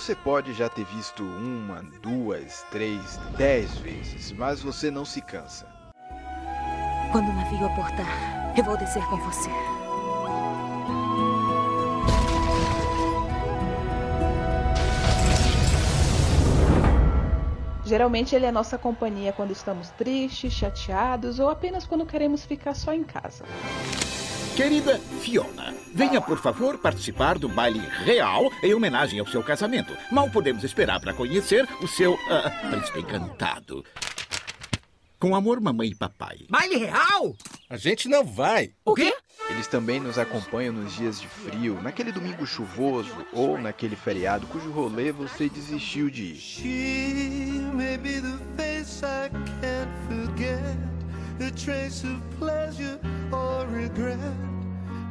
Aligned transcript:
Você 0.00 0.14
pode 0.14 0.54
já 0.54 0.66
ter 0.66 0.86
visto 0.86 1.22
uma, 1.22 1.82
duas, 2.00 2.64
três, 2.70 3.18
dez 3.36 3.76
vezes, 3.76 4.32
mas 4.32 4.62
você 4.62 4.90
não 4.90 5.04
se 5.04 5.20
cansa. 5.20 5.66
Quando 7.12 7.28
o 7.28 7.32
navio 7.34 7.66
aportar, 7.66 8.54
eu 8.56 8.64
vou 8.64 8.78
descer 8.78 9.04
com 9.04 9.18
você. 9.18 9.50
Geralmente 17.84 18.34
ele 18.34 18.46
é 18.46 18.50
nossa 18.50 18.78
companhia 18.78 19.34
quando 19.34 19.50
estamos 19.50 19.90
tristes, 19.90 20.54
chateados 20.54 21.38
ou 21.38 21.50
apenas 21.50 21.86
quando 21.86 22.06
queremos 22.06 22.42
ficar 22.42 22.72
só 22.72 22.94
em 22.94 23.04
casa. 23.04 23.44
Querida 24.60 24.98
Fiona, 25.22 25.74
venha 25.94 26.20
por 26.20 26.36
favor 26.36 26.76
participar 26.76 27.38
do 27.38 27.48
baile 27.48 27.80
real 28.04 28.52
em 28.62 28.74
homenagem 28.74 29.18
ao 29.18 29.26
seu 29.26 29.42
casamento. 29.42 29.96
Mal 30.12 30.28
podemos 30.28 30.62
esperar 30.62 31.00
para 31.00 31.14
conhecer 31.14 31.66
o 31.80 31.88
seu 31.88 32.12
uh, 32.12 32.70
príncipe 32.70 33.00
encantado. 33.00 33.82
Com 35.18 35.34
amor, 35.34 35.62
mamãe 35.62 35.88
e 35.88 35.94
papai. 35.94 36.40
Baile 36.50 36.76
real? 36.76 37.34
A 37.70 37.78
gente 37.78 38.06
não 38.06 38.22
vai. 38.22 38.74
O 38.84 38.94
quê? 38.94 39.14
Eles 39.48 39.66
também 39.66 39.98
nos 39.98 40.18
acompanham 40.18 40.74
nos 40.74 40.94
dias 40.94 41.18
de 41.18 41.26
frio, 41.26 41.80
naquele 41.80 42.12
domingo 42.12 42.44
chuvoso 42.44 43.16
ou 43.32 43.56
naquele 43.56 43.96
feriado 43.96 44.46
cujo 44.48 44.70
rolê 44.70 45.10
você 45.10 45.48
desistiu 45.48 46.10
de 46.10 46.34
ir. 46.34 46.36
She 46.36 47.62
may 47.72 47.96
be 47.96 48.20
the 48.20 48.36
face 48.58 49.02
I 49.06 49.30
can't 49.62 49.90
forget, 50.06 50.76
a 51.40 51.50
trace 51.52 52.06
of 52.06 52.20
pleasure 52.38 53.00
or 53.32 53.66
regret, 53.66 54.18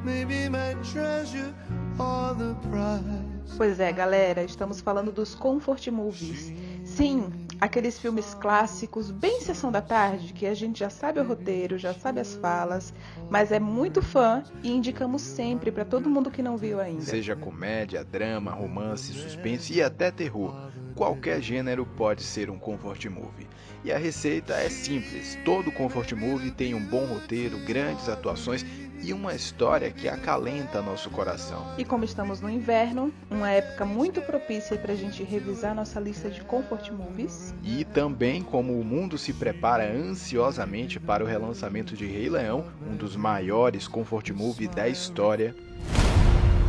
maybe 0.03 0.49
my 0.49 0.75
treasure 0.83 1.53
or 1.99 2.35
the 2.35 2.55
prize. 2.69 3.39
Pois 3.57 3.79
é, 3.79 3.91
galera, 3.91 4.43
estamos 4.43 4.79
falando 4.79 5.11
dos 5.11 5.35
comfort 5.35 5.87
movies. 5.87 6.53
Sim, 6.83 7.29
aqueles 7.59 7.99
filmes 7.99 8.33
clássicos, 8.33 9.11
bem 9.11 9.41
sessão 9.41 9.71
da 9.71 9.81
tarde, 9.81 10.33
que 10.33 10.45
a 10.45 10.53
gente 10.53 10.79
já 10.79 10.89
sabe 10.89 11.19
o 11.19 11.23
roteiro, 11.23 11.77
já 11.77 11.93
sabe 11.93 12.19
as 12.19 12.35
falas, 12.35 12.93
mas 13.29 13.51
é 13.51 13.59
muito 13.59 14.01
fã 14.01 14.43
e 14.63 14.71
indicamos 14.71 15.21
sempre 15.21 15.71
para 15.71 15.83
todo 15.83 16.09
mundo 16.09 16.31
que 16.31 16.41
não 16.41 16.57
viu 16.57 16.79
ainda. 16.79 17.01
Seja 17.01 17.35
comédia, 17.35 18.03
drama, 18.03 18.51
romance, 18.51 19.13
suspense 19.13 19.73
e 19.73 19.81
até 19.81 20.11
terror. 20.11 20.53
Qualquer 20.99 21.41
gênero 21.41 21.85
pode 21.85 22.21
ser 22.21 22.49
um 22.49 22.59
comfort 22.59 23.05
movie. 23.05 23.47
E 23.85 23.91
a 23.91 23.97
receita 23.97 24.53
é 24.55 24.67
simples: 24.67 25.39
todo 25.45 25.71
comfort 25.71 26.11
movie 26.11 26.51
tem 26.51 26.75
um 26.75 26.85
bom 26.85 27.05
roteiro, 27.05 27.57
grandes 27.59 28.09
atuações 28.09 28.65
e 29.01 29.13
uma 29.13 29.33
história 29.33 29.91
que 29.91 30.09
acalenta 30.09 30.81
nosso 30.81 31.09
coração. 31.09 31.65
E 31.77 31.85
como 31.85 32.03
estamos 32.03 32.41
no 32.41 32.49
inverno, 32.49 33.13
uma 33.31 33.49
época 33.49 33.85
muito 33.85 34.21
propícia 34.21 34.77
para 34.77 34.91
a 34.91 34.95
gente 34.97 35.23
revisar 35.23 35.73
nossa 35.73 36.01
lista 36.01 36.29
de 36.29 36.41
comfort 36.41 36.91
movies. 36.91 37.55
E 37.63 37.85
também 37.85 38.41
como 38.41 38.77
o 38.77 38.83
mundo 38.83 39.17
se 39.17 39.31
prepara 39.31 39.89
ansiosamente 39.89 40.99
para 40.99 41.23
o 41.23 41.27
relançamento 41.27 41.95
de 41.95 42.05
Rei 42.05 42.29
Leão, 42.29 42.65
um 42.85 42.97
dos 42.97 43.15
maiores 43.15 43.87
comfort 43.87 44.31
movie 44.31 44.67
da 44.67 44.89
história. 44.89 45.55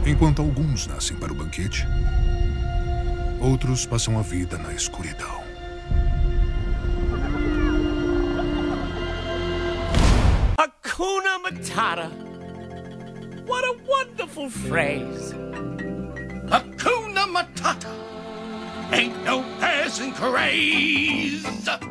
Enquanto 0.06 0.40
alguns 0.40 0.86
nascem 0.86 1.16
para 1.16 1.32
o 1.32 1.34
banquete, 1.34 1.84
outros 3.40 3.86
passam 3.86 4.18
a 4.18 4.22
vida 4.22 4.58
na 4.58 4.72
escuridão. 4.72 5.40
Hakuna 10.58 11.38
Matata. 11.38 12.10
What 13.46 13.64
a 13.64 13.72
wonderful 13.88 14.50
phrase. 14.50 15.34
Hakuna 16.50 17.26
Matata. 17.26 17.88
Ain't 18.92 19.24
no 19.24 19.42
passing 19.58 20.12
craze. 20.12 21.40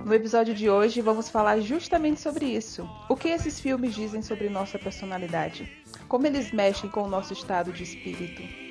No 0.06 0.14
episódio 0.14 0.54
de 0.54 0.70
hoje 0.70 1.02
vamos 1.02 1.30
falar 1.30 1.60
justamente 1.62 2.20
sobre 2.20 2.46
isso. 2.46 2.88
O 3.10 3.16
que 3.16 3.30
esses 3.30 3.60
filmes 3.60 3.96
dizem 3.96 4.22
sobre 4.22 4.50
nossa 4.50 4.78
personalidade? 4.78 5.70
Como 6.08 6.28
eles 6.28 6.52
mexem 6.52 6.90
com 6.90 7.04
o 7.04 7.08
nosso 7.08 7.34
estado 7.34 7.72
de 7.72 7.84
espírito? 7.84 8.69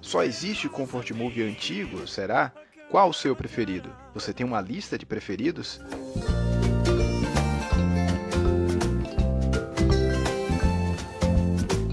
Só 0.00 0.22
existe 0.22 0.68
comfort 0.68 1.10
movie 1.12 1.42
antigo, 1.42 2.06
será? 2.06 2.52
Qual 2.90 3.10
o 3.10 3.14
seu 3.14 3.36
preferido? 3.36 3.94
Você 4.14 4.32
tem 4.32 4.44
uma 4.44 4.60
lista 4.60 4.98
de 4.98 5.06
preferidos? 5.06 5.80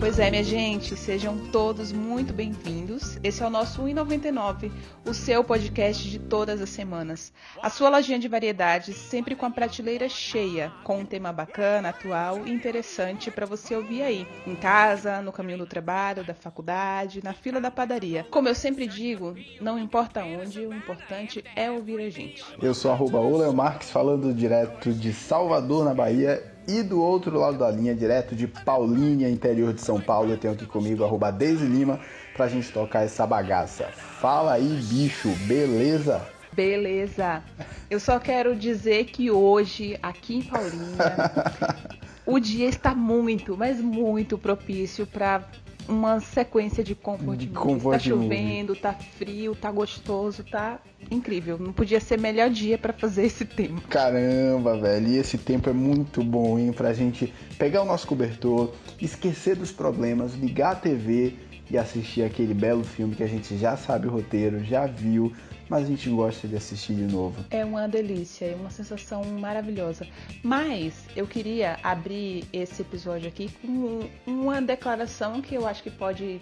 Pois 0.07 0.19
é, 0.19 0.31
minha 0.31 0.43
gente, 0.43 0.95
sejam 0.95 1.37
todos 1.51 1.91
muito 1.91 2.33
bem-vindos. 2.33 3.19
Esse 3.21 3.43
é 3.43 3.45
o 3.45 3.49
nosso 3.49 3.83
1,99, 3.83 4.71
o 5.05 5.13
seu 5.13 5.43
podcast 5.43 6.09
de 6.09 6.17
todas 6.17 6.61
as 6.61 6.69
semanas. 6.69 7.33
A 7.61 7.69
sua 7.69 7.89
lojinha 7.89 8.17
de 8.17 8.29
variedades, 8.29 8.95
sempre 8.95 9.35
com 9.35 9.45
a 9.45 9.51
prateleira 9.51 10.07
cheia, 10.07 10.71
com 10.85 10.99
um 10.99 11.05
tema 11.05 11.33
bacana, 11.33 11.89
atual 11.89 12.47
e 12.47 12.51
interessante 12.51 13.29
para 13.29 13.45
você 13.45 13.75
ouvir 13.75 14.01
aí, 14.01 14.25
em 14.47 14.55
casa, 14.55 15.21
no 15.21 15.33
caminho 15.33 15.57
do 15.57 15.65
trabalho, 15.65 16.23
da 16.23 16.33
faculdade, 16.33 17.21
na 17.21 17.33
fila 17.33 17.59
da 17.59 17.69
padaria. 17.69 18.25
Como 18.31 18.47
eu 18.47 18.55
sempre 18.55 18.87
digo, 18.87 19.35
não 19.59 19.77
importa 19.77 20.23
onde, 20.23 20.61
o 20.61 20.73
importante 20.73 21.43
é 21.53 21.69
ouvir 21.69 21.99
a 21.99 22.09
gente. 22.09 22.45
Eu 22.61 22.73
sou 22.73 22.91
arroba 22.91 23.51
Marques, 23.51 23.91
falando 23.91 24.33
direto 24.33 24.93
de 24.93 25.11
Salvador, 25.11 25.83
na 25.83 25.93
Bahia. 25.93 26.55
E 26.67 26.83
do 26.83 27.01
outro 27.01 27.39
lado 27.39 27.57
da 27.57 27.71
linha, 27.71 27.95
direto 27.95 28.35
de 28.35 28.45
Paulínia, 28.45 29.29
interior 29.29 29.71
de 29.73 29.79
São 29.79 30.01
Paulo, 30.01 30.31
eu 30.31 30.37
tenho 30.37 30.53
aqui 30.53 30.65
comigo 30.65 31.01
arroba 31.01 31.31
Deise 31.31 31.65
Lima 31.65 31.97
pra 32.33 32.49
gente 32.49 32.69
tocar 32.73 33.03
essa 33.03 33.25
bagaça. 33.25 33.85
Fala 33.85 34.51
aí, 34.51 34.77
bicho, 34.83 35.29
beleza? 35.47 36.21
Beleza. 36.51 37.41
Eu 37.89 38.01
só 38.01 38.19
quero 38.19 38.53
dizer 38.53 39.05
que 39.05 39.31
hoje, 39.31 39.97
aqui 40.03 40.39
em 40.39 40.41
Paulínia, 40.41 41.31
o 42.27 42.37
dia 42.37 42.67
está 42.67 42.93
muito, 42.93 43.55
mas 43.55 43.79
muito 43.79 44.37
propício 44.37 45.07
para 45.07 45.45
uma 45.87 46.19
sequência 46.19 46.83
de 46.83 46.93
comfort 46.93 47.37
De 47.37 47.47
Tá 47.47 47.99
chovendo, 47.99 48.75
tá 48.75 48.93
frio, 48.93 49.55
tá 49.55 49.71
gostoso, 49.71 50.43
tá 50.43 50.79
incrível. 51.09 51.57
Não 51.57 51.71
podia 51.71 51.99
ser 51.99 52.19
melhor 52.19 52.49
dia 52.49 52.77
para 52.77 52.93
fazer 52.93 53.25
esse 53.25 53.45
tema. 53.45 53.81
Caramba, 53.89 54.77
velho, 54.77 55.07
e 55.07 55.17
esse 55.17 55.37
tempo 55.37 55.69
é 55.69 55.73
muito 55.73 56.23
bom, 56.23 56.59
hein? 56.59 56.71
Pra 56.73 56.93
gente 56.93 57.33
pegar 57.57 57.81
o 57.81 57.85
nosso 57.85 58.07
cobertor, 58.07 58.73
esquecer 59.01 59.55
dos 59.55 59.71
problemas, 59.71 60.33
ligar 60.35 60.73
a 60.73 60.75
TV 60.75 61.35
e 61.69 61.77
assistir 61.77 62.23
aquele 62.23 62.53
belo 62.53 62.83
filme 62.83 63.15
que 63.15 63.23
a 63.23 63.27
gente 63.27 63.57
já 63.57 63.75
sabe 63.75 64.07
o 64.07 64.11
roteiro, 64.11 64.63
já 64.63 64.85
viu, 64.85 65.33
mas 65.69 65.83
a 65.83 65.87
gente 65.87 66.09
gosta 66.09 66.47
de 66.47 66.55
assistir 66.55 66.93
de 66.95 67.03
novo. 67.03 67.43
É 67.49 67.63
uma 67.65 67.87
delícia, 67.87 68.45
é 68.45 68.55
uma 68.55 68.69
sensação 68.69 69.23
maravilhosa. 69.23 70.05
Mas 70.43 70.93
eu 71.15 71.27
queria 71.27 71.77
abrir 71.83 72.45
esse 72.53 72.81
episódio 72.81 73.27
aqui 73.27 73.49
com 73.61 74.07
uma 74.25 74.61
declaração 74.61 75.41
que 75.41 75.55
eu 75.55 75.67
acho 75.67 75.83
que 75.83 75.91
pode 75.91 76.39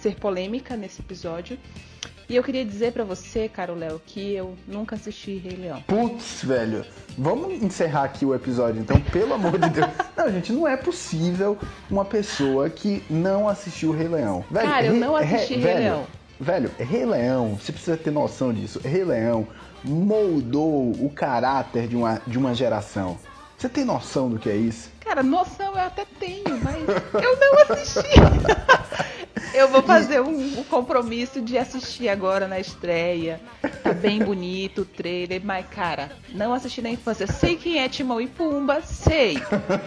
ser 0.00 0.16
polêmica 0.16 0.76
nesse 0.76 1.00
episódio. 1.00 1.58
E 2.26 2.34
eu 2.36 2.42
queria 2.42 2.64
dizer 2.64 2.92
pra 2.92 3.04
você, 3.04 3.50
caro 3.50 3.74
Léo, 3.74 4.00
que 4.06 4.32
eu 4.32 4.56
nunca 4.66 4.96
assisti 4.96 5.36
Rei 5.36 5.56
Leão. 5.58 5.82
Putz, 5.86 6.42
velho, 6.42 6.82
vamos 7.18 7.62
encerrar 7.62 8.04
aqui 8.04 8.24
o 8.24 8.34
episódio 8.34 8.80
então, 8.80 8.98
pelo 9.12 9.34
amor 9.34 9.58
de 9.58 9.68
Deus. 9.68 9.88
Não, 10.16 10.32
gente, 10.32 10.50
não 10.52 10.66
é 10.66 10.74
possível 10.74 11.58
uma 11.90 12.02
pessoa 12.04 12.70
que 12.70 13.02
não 13.10 13.46
assistiu 13.46 13.90
o 13.90 13.92
Rei 13.92 14.08
Leão. 14.08 14.42
Velho, 14.50 14.66
Cara, 14.66 14.86
eu 14.86 14.92
Rei- 14.92 15.00
não 15.00 15.14
assisti 15.16 15.54
Rei 15.54 15.62
velho, 15.62 15.78
Leão. 15.80 16.06
Velho, 16.38 16.70
Rei 16.78 17.04
Leão, 17.04 17.54
você 17.54 17.72
precisa 17.72 17.96
ter 17.96 18.10
noção 18.10 18.52
disso. 18.52 18.80
Rei 18.84 19.04
Leão 19.04 19.46
moldou 19.84 20.90
o 20.92 21.10
caráter 21.14 21.86
de 21.86 21.96
uma, 21.96 22.20
de 22.26 22.38
uma 22.38 22.54
geração. 22.54 23.18
Você 23.56 23.68
tem 23.68 23.84
noção 23.84 24.28
do 24.28 24.38
que 24.38 24.50
é 24.50 24.56
isso? 24.56 24.90
Cara, 25.00 25.22
noção 25.22 25.72
eu 25.74 25.80
até 25.80 26.04
tenho, 26.18 26.58
mas 26.62 26.82
eu 27.22 27.38
não 27.38 27.62
assisti. 27.62 28.08
Eu 29.54 29.68
vou 29.68 29.82
fazer 29.82 30.20
um, 30.20 30.58
um 30.58 30.64
compromisso 30.64 31.40
de 31.40 31.56
assistir 31.56 32.08
agora 32.08 32.48
na 32.48 32.58
estreia. 32.58 33.40
Tá 33.82 33.92
bem 33.92 34.18
bonito 34.18 34.82
o 34.82 34.84
trailer, 34.84 35.40
mas, 35.44 35.64
cara, 35.70 36.10
não 36.34 36.52
assisti 36.52 36.82
na 36.82 36.90
infância. 36.90 37.26
Sei 37.26 37.54
quem 37.56 37.78
é 37.78 37.88
Timão 37.88 38.20
e 38.20 38.26
Pumba, 38.26 38.82
sei, 38.82 39.40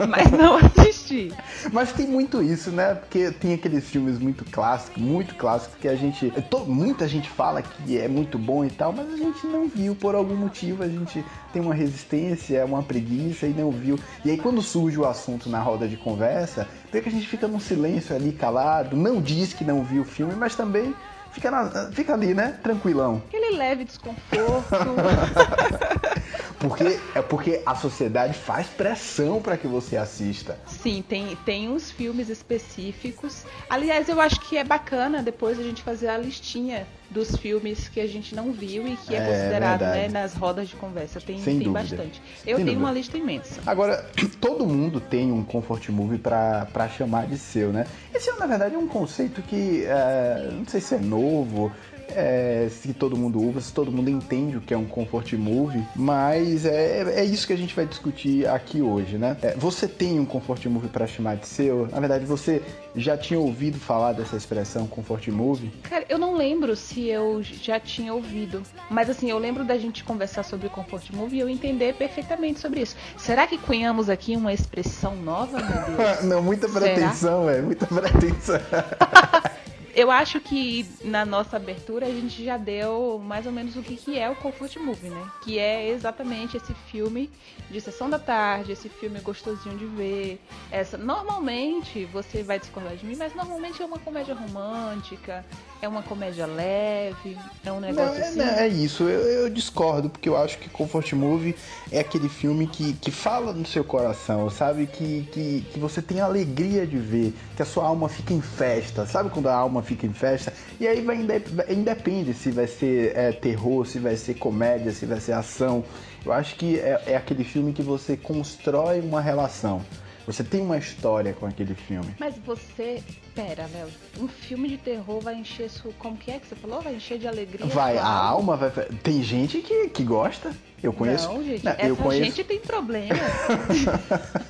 mas 0.07 0.31
não 0.31 0.55
assisti. 0.57 1.31
Mas 1.73 1.91
tem 1.91 2.07
muito 2.07 2.41
isso, 2.41 2.71
né? 2.71 2.95
Porque 2.95 3.31
tem 3.31 3.53
aqueles 3.53 3.89
filmes 3.89 4.17
muito 4.19 4.45
clássicos, 4.45 5.01
muito 5.01 5.35
clássicos, 5.35 5.75
que 5.79 5.87
a 5.87 5.95
gente. 5.95 6.31
to- 6.49 6.65
muita 6.65 7.07
gente 7.07 7.29
fala 7.29 7.61
que 7.61 7.97
é 7.97 8.07
muito 8.07 8.37
bom 8.37 8.63
e 8.63 8.69
tal, 8.69 8.93
mas 8.93 9.11
a 9.13 9.17
gente 9.17 9.45
não 9.47 9.67
viu 9.67 9.95
por 9.95 10.15
algum 10.15 10.35
motivo. 10.35 10.83
A 10.83 10.87
gente 10.87 11.23
tem 11.57 11.65
uma 11.65 11.73
resistência, 11.73 12.63
uma 12.65 12.83
preguiça 12.83 13.47
e 13.47 13.49
não 13.53 13.71
viu. 13.71 13.97
E 14.23 14.29
aí 14.29 14.37
quando 14.37 14.61
surge 14.61 14.99
o 14.99 15.07
assunto 15.07 15.49
na 15.49 15.59
roda 15.59 15.87
de 15.87 15.97
conversa, 15.97 16.67
vê 16.91 17.01
que 17.01 17.09
a 17.09 17.11
gente 17.11 17.27
fica 17.27 17.47
num 17.47 17.59
silêncio 17.59 18.15
ali 18.15 18.31
calado, 18.31 18.95
não 18.95 19.19
diz 19.19 19.53
que 19.53 19.63
não 19.63 19.83
viu 19.83 20.03
o 20.03 20.05
filme, 20.05 20.35
mas 20.35 20.55
também 20.55 20.93
fica, 21.31 21.49
na- 21.49 21.89
fica 21.91 22.13
ali, 22.13 22.35
né? 22.35 22.59
Tranquilão. 22.61 23.23
Aquele 23.27 23.57
leve 23.57 23.85
desconforto. 23.85 24.67
porque, 26.59 26.99
é 27.15 27.21
porque 27.23 27.61
a 27.65 27.73
sociedade 27.73 28.35
faz 28.37 28.67
pressão 28.67 29.41
para 29.41 29.57
que 29.57 29.65
você 29.67 29.97
assista. 29.97 30.59
Sim, 30.67 31.03
tem, 31.07 31.35
tem 31.43 31.69
uns 31.69 31.89
filmes 31.89 32.29
específicos. 32.29 33.45
Aliás, 33.67 34.07
eu 34.09 34.21
acho 34.21 34.39
que 34.41 34.57
é 34.57 34.63
bacana 34.63 35.23
depois 35.23 35.59
a 35.59 35.63
gente 35.63 35.81
fazer 35.81 36.07
a 36.07 36.17
listinha 36.19 36.85
dos 37.09 37.35
filmes 37.37 37.87
que 37.87 37.99
a 37.99 38.07
gente 38.07 38.35
não 38.35 38.51
viu 38.51 38.87
e 38.87 38.95
que 38.97 39.15
é, 39.15 39.17
É, 39.19 39.25
considerado 39.25 39.81
né, 39.81 40.09
nas 40.09 40.33
rodas 40.33 40.67
de 40.67 40.75
conversa. 40.75 41.21
Tem, 41.21 41.37
Sem 41.37 41.57
tem 41.59 41.67
dúvida. 41.71 41.79
bastante. 41.95 42.21
Eu 42.45 42.57
Sem 42.57 42.65
tenho 42.65 42.77
dúvida. 42.77 42.79
uma 42.79 42.91
lista 42.91 43.17
imensa. 43.17 43.61
Agora, 43.65 44.05
todo 44.41 44.65
mundo 44.65 44.99
tem 44.99 45.31
um 45.31 45.43
comfort 45.43 45.87
movie 45.89 46.17
pra, 46.17 46.67
pra 46.73 46.87
chamar 46.89 47.27
de 47.27 47.37
seu, 47.37 47.71
né? 47.71 47.87
Esse, 48.13 48.31
na 48.37 48.45
verdade, 48.45 48.75
é 48.75 48.77
um 48.77 48.87
conceito 48.87 49.41
que 49.41 49.85
é, 49.85 50.49
não 50.51 50.65
sei 50.67 50.81
se 50.81 50.95
é 50.95 50.99
novo, 50.99 51.71
é, 52.09 52.67
se 52.69 52.93
todo 52.93 53.17
mundo 53.17 53.41
usa, 53.41 53.61
se 53.61 53.73
todo 53.73 53.91
mundo 53.91 54.09
entende 54.09 54.57
o 54.57 54.61
que 54.61 54.73
é 54.73 54.77
um 54.77 54.85
comfort 54.85 55.33
movie, 55.33 55.83
mas 55.95 56.65
é, 56.65 57.21
é 57.21 57.23
isso 57.23 57.45
que 57.47 57.53
a 57.53 57.57
gente 57.57 57.75
vai 57.75 57.85
discutir 57.85 58.47
aqui 58.47 58.81
hoje, 58.81 59.17
né? 59.17 59.37
É, 59.41 59.55
você 59.55 59.87
tem 59.87 60.19
um 60.19 60.25
comfort 60.25 60.65
movie 60.65 60.89
pra 60.89 61.07
chamar 61.07 61.37
de 61.37 61.47
seu? 61.47 61.87
Na 61.87 61.99
verdade, 61.99 62.25
você 62.25 62.61
já 62.95 63.17
tinha 63.17 63.39
ouvido 63.39 63.77
falar 63.77 64.13
dessa 64.13 64.35
expressão 64.35 64.87
comfort 64.87 65.27
movie? 65.27 65.71
Cara, 65.83 66.05
eu 66.09 66.17
não 66.17 66.35
lembro 66.35 66.75
se 66.75 67.05
eu 67.07 67.41
já 67.43 67.79
tinha 67.79 68.13
ouvido. 68.13 68.63
Mas 68.89 69.09
assim, 69.09 69.29
eu 69.29 69.37
lembro 69.37 69.63
da 69.63 69.77
gente 69.77 70.03
conversar 70.03 70.43
sobre 70.43 70.69
Comfort 70.69 71.11
Movie 71.11 71.37
e 71.37 71.39
eu 71.39 71.49
entender 71.49 71.93
perfeitamente 71.93 72.59
sobre 72.59 72.81
isso. 72.81 72.95
Será 73.17 73.45
que 73.45 73.57
cunhamos 73.57 74.09
aqui 74.09 74.35
uma 74.35 74.53
expressão 74.53 75.15
nova, 75.15 75.57
meu 75.57 75.97
Deus? 75.97 76.23
não, 76.23 76.41
muita 76.41 76.67
pretensão, 76.69 77.45
velho, 77.45 77.65
muita 77.65 77.85
pretensão. 77.85 78.59
Eu 79.97 80.11
acho 80.11 80.39
que 80.39 80.85
na 81.03 81.25
nossa 81.25 81.55
abertura 81.57 82.05
a 82.05 82.09
gente 82.11 82.45
já 82.45 82.55
deu 82.55 83.19
mais 83.25 83.47
ou 83.47 83.51
menos 83.51 83.75
o 83.75 83.81
que, 83.81 83.95
que 83.95 84.19
é 84.19 84.29
o 84.29 84.35
Comfort 84.35 84.77
Movie, 84.77 85.09
né? 85.09 85.27
Que 85.41 85.57
é 85.57 85.89
exatamente 85.89 86.55
esse 86.55 86.71
filme 86.91 87.31
de 87.71 87.81
sessão 87.81 88.07
da 88.07 88.19
tarde, 88.19 88.73
esse 88.73 88.89
filme 88.89 89.19
gostosinho 89.21 89.75
de 89.75 89.87
ver. 89.87 90.39
Essa, 90.71 90.99
normalmente, 90.99 92.05
você 92.13 92.43
vai 92.43 92.59
discordar 92.59 92.95
de 92.95 93.03
mim, 93.07 93.15
mas 93.17 93.33
normalmente 93.33 93.81
é 93.81 93.85
uma 93.85 93.97
comédia 93.97 94.35
romântica, 94.35 95.43
é 95.81 95.87
uma 95.87 96.03
comédia 96.03 96.45
leve, 96.45 97.35
é 97.65 97.71
um 97.71 97.79
Não, 97.79 97.81
negócio 97.81 98.21
é, 98.21 98.27
assim. 98.27 98.37
não, 98.37 98.45
é 98.45 98.67
isso, 98.67 99.01
eu, 99.03 99.19
eu 99.43 99.49
discordo, 99.49 100.11
porque 100.11 100.29
eu 100.29 100.37
acho 100.37 100.59
que 100.59 100.69
Comfort 100.69 101.11
Movie 101.13 101.55
é 101.91 101.99
aquele 101.99 102.29
filme 102.29 102.67
que, 102.67 102.93
que 102.93 103.09
fala 103.09 103.51
no 103.51 103.65
seu 103.65 103.83
coração, 103.83 104.47
sabe? 104.51 104.85
Que, 104.85 105.27
que, 105.31 105.61
que 105.73 105.79
você 105.79 106.03
tem 106.03 106.19
alegria 106.19 106.85
de 106.85 106.97
ver, 106.97 107.33
que 107.55 107.63
a 107.63 107.65
sua 107.65 107.85
alma 107.85 108.07
fica 108.07 108.31
em 108.33 108.41
festa, 108.41 109.05
sabe 109.07 109.31
quando 109.31 109.47
a 109.47 109.55
alma 109.55 109.81
fica 109.87 110.05
em 110.05 110.13
festa? 110.13 110.53
E 110.79 110.87
aí 110.87 111.01
vai 111.01 111.15
inde- 111.15 111.39
vai- 111.39 111.73
independe 111.73 112.33
se 112.33 112.51
vai 112.51 112.67
ser 112.67 113.15
é, 113.15 113.31
terror, 113.31 113.85
se 113.85 113.97
vai 113.99 114.15
ser 114.15 114.35
comédia, 114.35 114.91
se 114.91 115.05
vai 115.05 115.19
ser 115.19 115.31
ação. 115.33 115.83
Eu 116.25 116.33
acho 116.33 116.55
que 116.55 116.77
é, 116.79 117.01
é 117.07 117.15
aquele 117.15 117.43
filme 117.43 117.71
que 117.73 117.81
você 117.81 118.17
constrói 118.17 118.99
uma 118.99 119.21
relação. 119.21 119.81
Você 120.27 120.43
tem 120.43 120.59
uma 120.61 120.77
história 120.77 121.31
com 121.33 121.45
aquele 121.45 121.73
filme. 121.73 122.13
Mas 122.19 122.35
você. 122.45 123.01
Pera, 123.33 123.65
Léo. 123.73 123.87
Um 124.19 124.27
filme 124.27 124.67
de 124.67 124.77
terror 124.77 125.21
vai 125.21 125.35
encher 125.35 125.69
sua. 125.69 125.93
Como 125.97 126.17
que 126.17 126.29
é 126.29 126.37
que 126.37 126.47
você 126.47 126.55
falou? 126.55 126.81
Vai 126.81 126.95
encher 126.95 127.17
de 127.17 127.27
alegria. 127.29 127.65
Vai, 127.67 127.97
a 127.97 128.05
alma 128.05 128.57
vai. 128.57 128.69
Tem 129.01 129.23
gente 129.23 129.59
que, 129.61 129.87
que 129.87 130.03
gosta. 130.03 130.51
Eu 130.83 130.91
conheço. 130.91 131.29
Não, 131.31 131.41
gente, 131.41 131.63
Não, 131.63 131.71
essa 131.71 131.85
eu 131.85 131.95
conheço. 131.95 132.25
gente 132.25 132.43
tem 132.43 132.59
problema. 132.59 133.15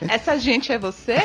essa 0.08 0.38
gente 0.38 0.72
é 0.72 0.78
você? 0.78 1.16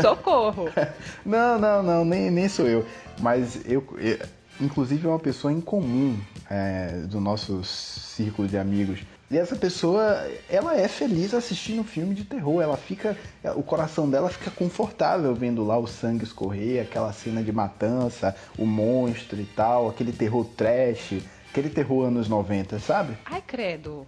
Socorro. 0.00 0.68
Não, 1.24 1.58
não, 1.58 1.82
não, 1.82 2.04
nem, 2.04 2.30
nem 2.30 2.48
sou 2.48 2.66
eu. 2.66 2.84
Mas 3.20 3.60
eu, 3.64 3.82
eu- 3.98 4.18
inclusive, 4.60 5.06
é 5.06 5.10
uma 5.10 5.18
pessoa 5.18 5.52
incomum 5.52 6.18
é, 6.50 7.04
do 7.08 7.20
nosso 7.20 7.64
círculo 7.64 8.46
de 8.46 8.58
amigos. 8.58 9.00
E 9.30 9.38
essa 9.38 9.54
pessoa, 9.54 10.28
ela 10.48 10.76
é 10.76 10.88
feliz 10.88 11.32
assistindo 11.34 11.82
um 11.82 11.84
filme 11.84 12.16
de 12.16 12.24
terror. 12.24 12.60
Ela 12.60 12.76
fica, 12.76 13.16
o 13.54 13.62
coração 13.62 14.10
dela 14.10 14.28
fica 14.28 14.50
confortável 14.50 15.32
vendo 15.32 15.64
lá 15.64 15.78
o 15.78 15.86
sangue 15.86 16.24
escorrer, 16.24 16.82
aquela 16.82 17.12
cena 17.12 17.40
de 17.40 17.52
matança, 17.52 18.34
o 18.58 18.66
monstro 18.66 19.40
e 19.40 19.44
tal, 19.44 19.88
aquele 19.88 20.10
terror 20.10 20.44
trash, 20.56 21.22
aquele 21.48 21.68
terror 21.68 22.06
anos 22.06 22.28
90, 22.28 22.80
sabe? 22.80 23.16
Ai, 23.24 23.40
credo. 23.46 24.04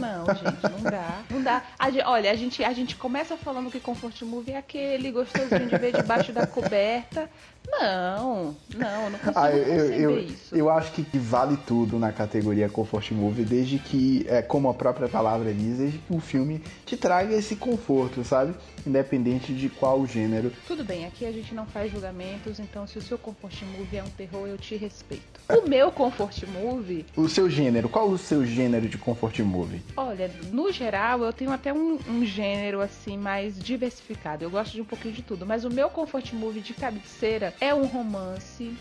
Não, 0.00 0.24
gente, 0.34 0.62
não 0.62 0.90
dá. 0.90 1.22
Não 1.30 1.42
dá. 1.42 1.62
A 1.78 2.10
olha, 2.10 2.30
a 2.30 2.34
gente, 2.34 2.64
a 2.64 2.72
gente 2.72 2.96
começa 2.96 3.36
falando 3.36 3.70
que 3.70 3.78
Comfort 3.78 4.22
Movie 4.22 4.52
é 4.52 4.58
aquele 4.58 5.10
gostosinho 5.10 5.66
de 5.66 5.76
ver 5.76 5.92
debaixo 5.92 6.32
da 6.32 6.46
coberta. 6.46 7.28
Não, 7.68 8.54
não, 8.76 9.04
eu 9.04 9.10
não 9.10 9.18
consigo 9.18 9.38
Ah, 9.38 9.50
eu, 9.50 9.92
eu, 9.92 10.18
isso. 10.20 10.54
eu 10.54 10.70
acho 10.70 10.92
que 10.92 11.02
que 11.02 11.18
vale 11.18 11.56
tudo 11.66 11.98
na 11.98 12.12
categoria 12.12 12.68
Comfort 12.68 13.10
Movie, 13.12 13.44
desde 13.44 13.78
que, 13.78 14.24
é, 14.28 14.42
como 14.42 14.68
a 14.68 14.74
própria 14.74 15.08
palavra 15.08 15.52
diz, 15.52 15.78
desde 15.78 15.98
que 15.98 16.12
o 16.14 16.20
filme 16.20 16.62
te 16.86 16.96
traga 16.96 17.34
esse 17.34 17.56
conforto, 17.56 18.22
sabe? 18.24 18.54
Independente 18.86 19.52
de 19.54 19.68
qual 19.68 20.06
gênero. 20.06 20.52
Tudo 20.66 20.84
bem, 20.84 21.04
aqui 21.06 21.24
a 21.26 21.32
gente 21.32 21.54
não 21.54 21.66
faz 21.66 21.90
julgamentos, 21.90 22.58
então 22.60 22.86
se 22.86 22.98
o 22.98 23.02
seu 23.02 23.18
Comfort 23.18 23.62
Movie 23.76 23.96
é 23.98 24.02
um 24.02 24.08
terror, 24.10 24.46
eu 24.46 24.58
te 24.58 24.76
respeito. 24.76 25.22
O 25.50 25.68
meu 25.68 25.90
Comfort 25.90 26.44
Movie, 26.48 27.04
O 27.16 27.28
seu 27.28 27.48
gênero, 27.50 27.88
qual 27.88 28.08
o 28.08 28.16
seu 28.18 28.44
gênero 28.46 28.88
de 28.88 28.96
Comfort 28.98 29.38
Movie? 29.40 29.82
olha, 29.96 30.30
no 30.52 30.70
geral 30.72 31.22
eu 31.22 31.32
tenho 31.32 31.50
até 31.52 31.72
um, 31.72 31.98
um 32.08 32.24
gênero 32.24 32.80
assim 32.80 33.16
mais 33.18 33.58
diversificado. 33.58 34.44
Eu 34.44 34.50
gosto 34.50 34.72
de 34.72 34.80
um 34.80 34.84
pouquinho 34.84 35.14
de 35.14 35.22
tudo, 35.22 35.44
mas 35.46 35.64
o 35.64 35.70
meu 35.70 35.88
Comfort 35.90 36.32
Movie 36.32 36.60
de 36.60 36.72
cabeceira 36.74 37.53
é 37.60 37.74
um 37.74 37.86
romance. 37.86 38.74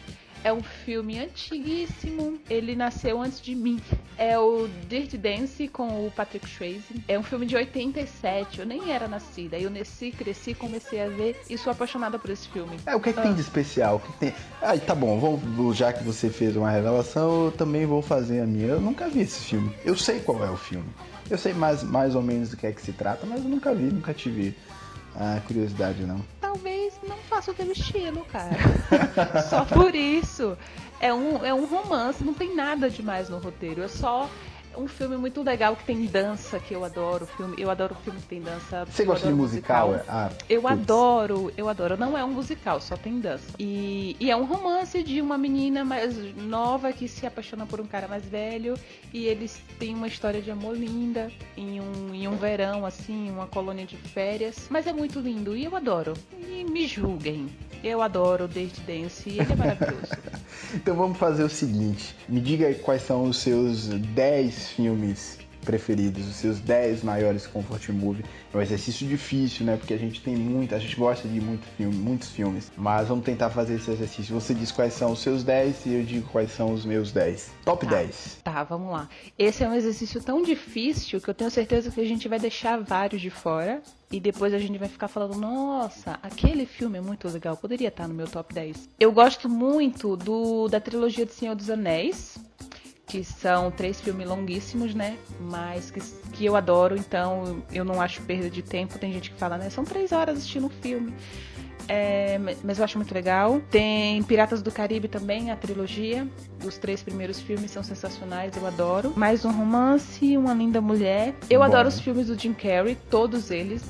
É 0.45 0.51
um 0.51 0.61
filme 0.61 1.17
antiguíssimo. 1.19 2.37
Ele 2.49 2.75
nasceu 2.75 3.21
antes 3.21 3.39
de 3.39 3.55
mim. 3.55 3.79
É 4.17 4.37
o 4.37 4.67
Dirty 4.89 5.17
Dance 5.17 5.69
com 5.69 6.05
o 6.05 6.11
Patrick 6.11 6.45
Swayze. 6.49 7.01
É 7.07 7.17
um 7.17 7.23
filme 7.23 7.45
de 7.45 7.55
87. 7.55 8.59
Eu 8.59 8.65
nem 8.65 8.91
era 8.91 9.07
nascida. 9.07 9.57
Eu 9.57 9.69
nasci, 9.69 10.11
cresci, 10.11 10.53
comecei 10.53 11.01
a 11.01 11.07
ver 11.07 11.41
e 11.49 11.57
sou 11.57 11.71
apaixonada 11.71 12.19
por 12.19 12.29
esse 12.29 12.49
filme. 12.49 12.75
É, 12.85 12.93
o 12.93 12.99
que, 12.99 13.11
é 13.11 13.13
que 13.13 13.19
Ah. 13.19 13.23
tem 13.23 13.33
de 13.33 13.39
especial? 13.39 13.95
O 13.95 13.99
que 14.01 14.11
que 14.11 14.17
tem... 14.19 14.33
Ah, 14.61 14.77
tá 14.77 14.93
bom, 14.93 15.17
vamos, 15.17 15.77
já 15.77 15.93
que 15.93 16.03
você 16.03 16.29
fez 16.29 16.57
uma 16.57 16.69
revelação, 16.69 17.45
eu 17.45 17.51
também 17.53 17.85
vou 17.85 18.01
fazer 18.01 18.41
a 18.41 18.45
minha. 18.45 18.67
Eu 18.67 18.81
nunca 18.81 19.07
vi 19.07 19.21
esse 19.21 19.39
filme. 19.39 19.73
Eu 19.85 19.95
sei 19.95 20.19
qual 20.19 20.43
é 20.43 20.49
o 20.51 20.57
filme. 20.57 20.89
Eu 21.29 21.37
sei 21.37 21.53
mais, 21.53 21.81
mais 21.83 22.15
ou 22.15 22.21
menos 22.21 22.49
do 22.49 22.57
que 22.57 22.67
é 22.67 22.71
que 22.73 22.81
se 22.81 22.91
trata, 22.91 23.25
mas 23.25 23.41
eu 23.41 23.49
nunca 23.49 23.73
vi, 23.73 23.83
nunca 23.83 24.13
tive 24.13 24.53
a 25.15 25.39
curiosidade, 25.47 26.01
não. 26.05 26.19
Talvez 26.53 26.99
não 27.01 27.17
faça 27.17 27.49
o 27.49 27.53
teu 27.55 27.71
estilo, 27.71 28.23
cara. 28.25 28.55
só 29.49 29.65
por 29.65 29.95
isso. 29.95 30.55
É 30.99 31.11
um, 31.11 31.43
é 31.43 31.51
um 31.51 31.65
romance, 31.65 32.23
não 32.23 32.35
tem 32.35 32.55
nada 32.55 32.91
demais 32.91 33.27
no 33.27 33.39
roteiro. 33.39 33.81
É 33.81 33.87
só 33.87 34.29
um 34.77 34.87
filme 34.87 35.17
muito 35.17 35.41
legal 35.41 35.75
que 35.75 35.83
tem 35.83 36.05
dança, 36.05 36.59
que 36.59 36.73
eu 36.73 36.83
adoro. 36.83 37.25
Filme, 37.25 37.55
eu 37.57 37.69
adoro 37.69 37.95
filme 38.03 38.19
que 38.19 38.27
tem 38.27 38.41
dança. 38.41 38.85
Você 38.85 39.03
gosta 39.03 39.27
de 39.27 39.33
adoro 39.33 39.43
musical? 39.43 40.01
Ah, 40.07 40.29
Eu 40.49 40.61
putz. 40.61 40.73
adoro, 40.73 41.53
eu 41.57 41.69
adoro. 41.69 41.97
Não 41.97 42.17
é 42.17 42.23
um 42.23 42.31
musical, 42.31 42.79
só 42.81 42.95
tem 42.97 43.19
dança. 43.19 43.45
E, 43.59 44.15
e 44.19 44.29
é 44.31 44.35
um 44.35 44.45
romance 44.45 45.01
de 45.03 45.21
uma 45.21 45.37
menina 45.37 45.83
mais 45.83 46.15
nova 46.35 46.91
que 46.93 47.07
se 47.07 47.25
apaixona 47.25 47.65
por 47.65 47.79
um 47.79 47.85
cara 47.85 48.07
mais 48.07 48.23
velho. 48.25 48.75
E 49.13 49.25
eles 49.25 49.61
têm 49.79 49.93
uma 49.95 50.07
história 50.07 50.41
de 50.41 50.49
amor 50.51 50.75
linda 50.77 51.31
em 51.55 51.79
um, 51.79 52.13
em 52.13 52.27
um 52.27 52.35
verão, 52.35 52.85
assim, 52.85 53.29
uma 53.31 53.47
colônia 53.47 53.85
de 53.85 53.97
férias. 53.97 54.67
Mas 54.69 54.87
é 54.87 54.93
muito 54.93 55.19
lindo 55.19 55.55
e 55.55 55.65
eu 55.65 55.75
adoro. 55.75 56.13
E 56.47 56.63
me 56.63 56.87
julguem. 56.87 57.47
Eu 57.83 58.01
adoro 58.01 58.47
Dirty 58.47 58.81
Dance 58.81 59.29
e 59.29 59.39
ele 59.39 59.51
é 59.51 59.55
maravilhoso. 59.55 60.13
Então 60.73 60.95
vamos 60.95 61.17
fazer 61.17 61.43
o 61.43 61.49
seguinte: 61.49 62.15
me 62.27 62.39
diga 62.39 62.67
aí 62.67 62.75
quais 62.75 63.03
são 63.03 63.25
os 63.25 63.37
seus 63.37 63.87
10 63.87 64.69
filmes 64.69 65.37
preferidos, 65.63 66.27
os 66.27 66.35
seus 66.35 66.59
10 66.59 67.03
maiores 67.03 67.47
comfort 67.47 67.89
movie. 67.89 68.23
É 68.53 68.57
um 68.57 68.61
exercício 68.61 69.07
difícil, 69.07 69.65
né? 69.65 69.77
Porque 69.77 69.93
a 69.93 69.97
gente 69.97 70.21
tem 70.21 70.35
muito, 70.35 70.75
a 70.75 70.79
gente 70.79 70.95
gosta 70.95 71.27
de 71.27 71.39
muito 71.41 71.65
filme, 71.77 71.95
muitos 71.95 72.29
filmes. 72.29 72.71
Mas 72.77 73.07
vamos 73.07 73.25
tentar 73.25 73.49
fazer 73.49 73.75
esse 73.75 73.89
exercício. 73.91 74.33
Você 74.39 74.53
diz 74.53 74.71
quais 74.71 74.93
são 74.93 75.11
os 75.11 75.19
seus 75.19 75.43
10 75.43 75.85
e 75.85 75.93
eu 75.93 76.03
digo 76.03 76.27
quais 76.29 76.51
são 76.51 76.73
os 76.73 76.85
meus 76.85 77.11
10. 77.11 77.51
Top 77.65 77.83
Tá. 77.85 77.91
10. 77.95 78.39
Tá, 78.43 78.63
vamos 78.63 78.91
lá. 78.91 79.09
Esse 79.37 79.63
é 79.63 79.69
um 79.69 79.73
exercício 79.73 80.21
tão 80.21 80.41
difícil 80.43 81.19
que 81.19 81.29
eu 81.29 81.33
tenho 81.33 81.51
certeza 81.51 81.91
que 81.91 81.99
a 81.99 82.05
gente 82.05 82.27
vai 82.27 82.39
deixar 82.39 82.79
vários 82.81 83.21
de 83.21 83.29
fora. 83.29 83.81
E 84.11 84.19
depois 84.19 84.53
a 84.53 84.59
gente 84.59 84.77
vai 84.77 84.87
ficar 84.87 85.07
falando, 85.07 85.35
nossa, 85.39 86.19
aquele 86.21 86.67
filme 86.67 86.99
é 86.99 87.01
muito 87.01 87.27
legal, 87.27 87.57
poderia 87.57 87.87
estar 87.87 88.07
no 88.07 88.13
meu 88.13 88.27
top 88.27 88.53
10. 88.53 88.89
Eu 88.99 89.11
gosto 89.11 89.49
muito 89.49 90.15
do 90.15 90.67
da 90.67 90.79
trilogia 90.79 91.25
do 91.25 91.31
Senhor 91.31 91.55
dos 91.55 91.67
Anéis, 91.67 92.37
que 93.13 93.23
são 93.23 93.69
três 93.69 94.01
filmes 94.01 94.27
longuíssimos, 94.27 94.95
né? 94.95 95.19
Mas 95.39 95.91
que, 95.91 95.99
que 96.31 96.45
eu 96.45 96.55
adoro, 96.55 96.97
então 96.97 97.63
eu 97.71 97.85
não 97.85 98.01
acho 98.01 98.23
perda 98.23 98.49
de 98.49 98.63
tempo. 98.63 98.97
Tem 98.97 99.13
gente 99.13 99.29
que 99.29 99.37
fala, 99.37 99.55
né? 99.55 99.69
São 99.69 99.85
três 99.85 100.11
horas 100.11 100.39
assistindo 100.39 100.65
um 100.65 100.69
filme. 100.69 101.13
É, 101.87 102.39
mas 102.63 102.79
eu 102.79 102.83
acho 102.83 102.97
muito 102.97 103.13
legal. 103.13 103.61
Tem 103.69 104.23
Piratas 104.23 104.63
do 104.63 104.71
Caribe 104.71 105.07
também, 105.07 105.51
a 105.51 105.55
trilogia. 105.55 106.27
Os 106.65 106.79
três 106.79 107.03
primeiros 107.03 107.39
filmes 107.39 107.69
são 107.69 107.83
sensacionais, 107.83 108.57
eu 108.57 108.65
adoro. 108.65 109.13
Mais 109.15 109.45
um 109.45 109.51
romance, 109.51 110.35
Uma 110.35 110.55
Linda 110.55 110.81
Mulher. 110.81 111.35
Eu 111.51 111.59
Bom. 111.59 111.65
adoro 111.65 111.89
os 111.89 111.99
filmes 111.99 112.27
do 112.27 112.39
Jim 112.39 112.53
Carrey, 112.53 112.97
todos 113.11 113.51
eles. 113.51 113.83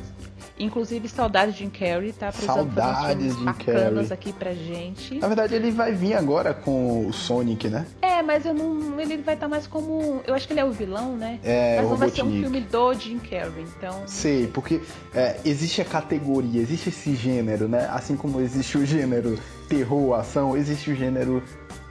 Inclusive, 0.63 1.08
saudades 1.10 1.55
de 1.55 1.63
Jim 1.63 1.70
Carrey, 1.70 2.13
tá? 2.13 2.32
Saudades 2.32 3.36
de 3.36 3.43
bacanas 3.43 4.10
Carrey. 4.10 4.13
aqui 4.13 4.34
pra 4.34 4.53
gente. 4.53 5.20
Na 5.20 5.27
verdade, 5.27 5.55
ele 5.55 5.72
vai 5.72 5.93
vir 5.93 6.13
agora 6.13 6.53
com 6.53 7.08
o 7.08 7.13
Sonic, 7.13 7.67
né? 7.70 7.86
É, 8.01 8.22
mas 8.22 8.46
eu 8.46 8.53
não. 8.53 9.00
Ele 9.00 9.17
vai 9.17 9.34
estar 9.36 9.48
mais 9.48 9.67
como. 9.67 10.22
Eu 10.25 10.34
acho 10.34 10.48
que 10.48 10.53
ele 10.53 10.60
é 10.60 10.65
o 10.65 10.72
vilão, 10.72 11.15
né? 11.17 11.39
É, 11.43 11.77
mas 11.77 11.86
o 11.86 11.89
não 11.89 11.98
vai 11.98 12.10
ser 12.10 12.24
um 12.24 12.32
filme 12.32 12.62
do 12.62 12.93
Jim 12.93 13.20
Carrey, 13.20 13.65
então. 13.77 14.03
Sei, 14.08 14.48
porque 14.48 14.82
é, 15.13 15.39
existe 15.43 15.82
a 15.82 15.86
categoria, 15.86 16.62
existe 16.62 16.89
esse 16.89 17.15
gênero, 17.15 17.67
né? 17.67 17.88
Assim 17.91 18.15
como 18.15 18.39
existe 18.39 18.77
o 18.77 18.86
gênero 18.86 19.38
terror, 19.67 20.13
ação, 20.13 20.55
existe 20.55 20.91
o 20.91 20.96
gênero 20.96 21.43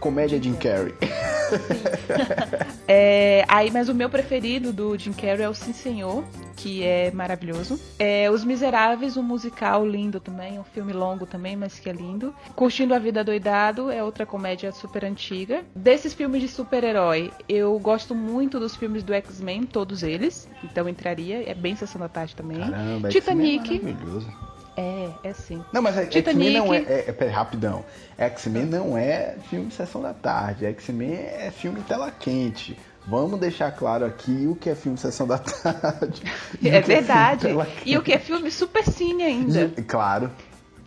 comédia 0.03 0.43
Jim 0.43 0.55
Carrey. 0.55 0.93
É, 2.89 3.45
aí, 3.47 3.71
mas 3.71 3.89
o 3.89 3.95
meu 3.95 4.11
preferido 4.11 4.73
do 4.73 4.99
Jim 4.99 5.13
Carrey 5.13 5.43
é 5.43 5.49
o 5.49 5.55
Sim 5.55 5.73
Senhor, 5.73 6.25
que 6.57 6.83
é 6.83 7.11
maravilhoso. 7.13 7.81
É, 7.99 8.31
Os 8.31 8.45
Miseráveis, 8.45 9.17
um 9.17 9.23
musical 9.23 9.87
lindo 9.87 10.19
também, 10.19 10.59
um 10.59 10.65
filme 10.65 10.93
longo 10.93 11.25
também, 11.25 11.57
mas 11.57 11.79
que 11.79 11.89
é 11.89 11.93
lindo. 11.93 12.35
Curtindo 12.55 12.95
a 12.95 12.99
Vida 12.99 13.23
Doidado 13.23 13.91
é 13.91 14.03
outra 14.03 14.27
comédia 14.27 14.73
super 14.73 15.05
antiga. 15.05 15.63
Desses 15.75 16.13
filmes 16.13 16.43
de 16.43 16.49
super-herói, 16.49 17.31
eu 17.49 17.79
gosto 17.79 18.15
muito 18.15 18.59
dos 18.59 18.77
filmes 18.77 19.03
do 19.03 19.15
X-Men, 19.15 19.63
todos 19.63 20.03
eles. 20.03 20.49
Então 20.65 20.89
entraria, 20.89 21.49
é 21.49 21.55
bem 21.55 21.77
Sessão 21.77 22.01
da 22.01 22.09
Tarde 22.09 22.35
também. 22.35 22.59
Caramba, 22.59 23.09
Titanic. 23.09 23.75
X-Men 23.75 23.93
é 23.93 23.95
maravilhoso. 23.95 24.52
É, 24.77 25.11
é 25.23 25.33
sim. 25.33 25.63
Não, 25.73 25.83
mas 25.83 25.97
é-. 25.99 26.11
X-Men 26.11 26.51
não 26.55 26.73
é, 26.73 26.79
é, 26.79 27.05
é. 27.09 27.13
Pera, 27.13 27.31
rapidão. 27.31 27.85
X-Men 28.17 28.65
não 28.67 28.97
é 28.97 29.37
filme 29.51 29.67
de 29.67 29.75
sessão 29.75 30.01
da 30.01 30.15
tarde. 30.15 30.65
X-Men 30.67 31.13
é 31.13 31.51
filme 31.51 31.81
tela 31.83 32.11
quente. 32.11 32.79
Vamos 33.07 33.39
deixar 33.41 33.73
claro 33.73 34.05
aqui 34.07 34.47
o 34.47 34.55
que 34.55 34.71
é 34.71 34.75
filme 34.75 34.97
sessão 34.97 35.27
da 35.27 35.37
tarde. 35.39 36.23
e 36.61 36.69
É 36.69 36.81
que 36.81 36.89
verdade. 36.89 37.49
tela 37.49 37.69
E 37.85 37.97
o 37.99 38.03
que 38.03 38.13
é 38.13 38.19
filme 38.19 38.51
super 38.51 38.85
cine 38.85 39.23
ainda. 39.25 39.69
quente. 39.69 39.83
Claro. 39.83 40.31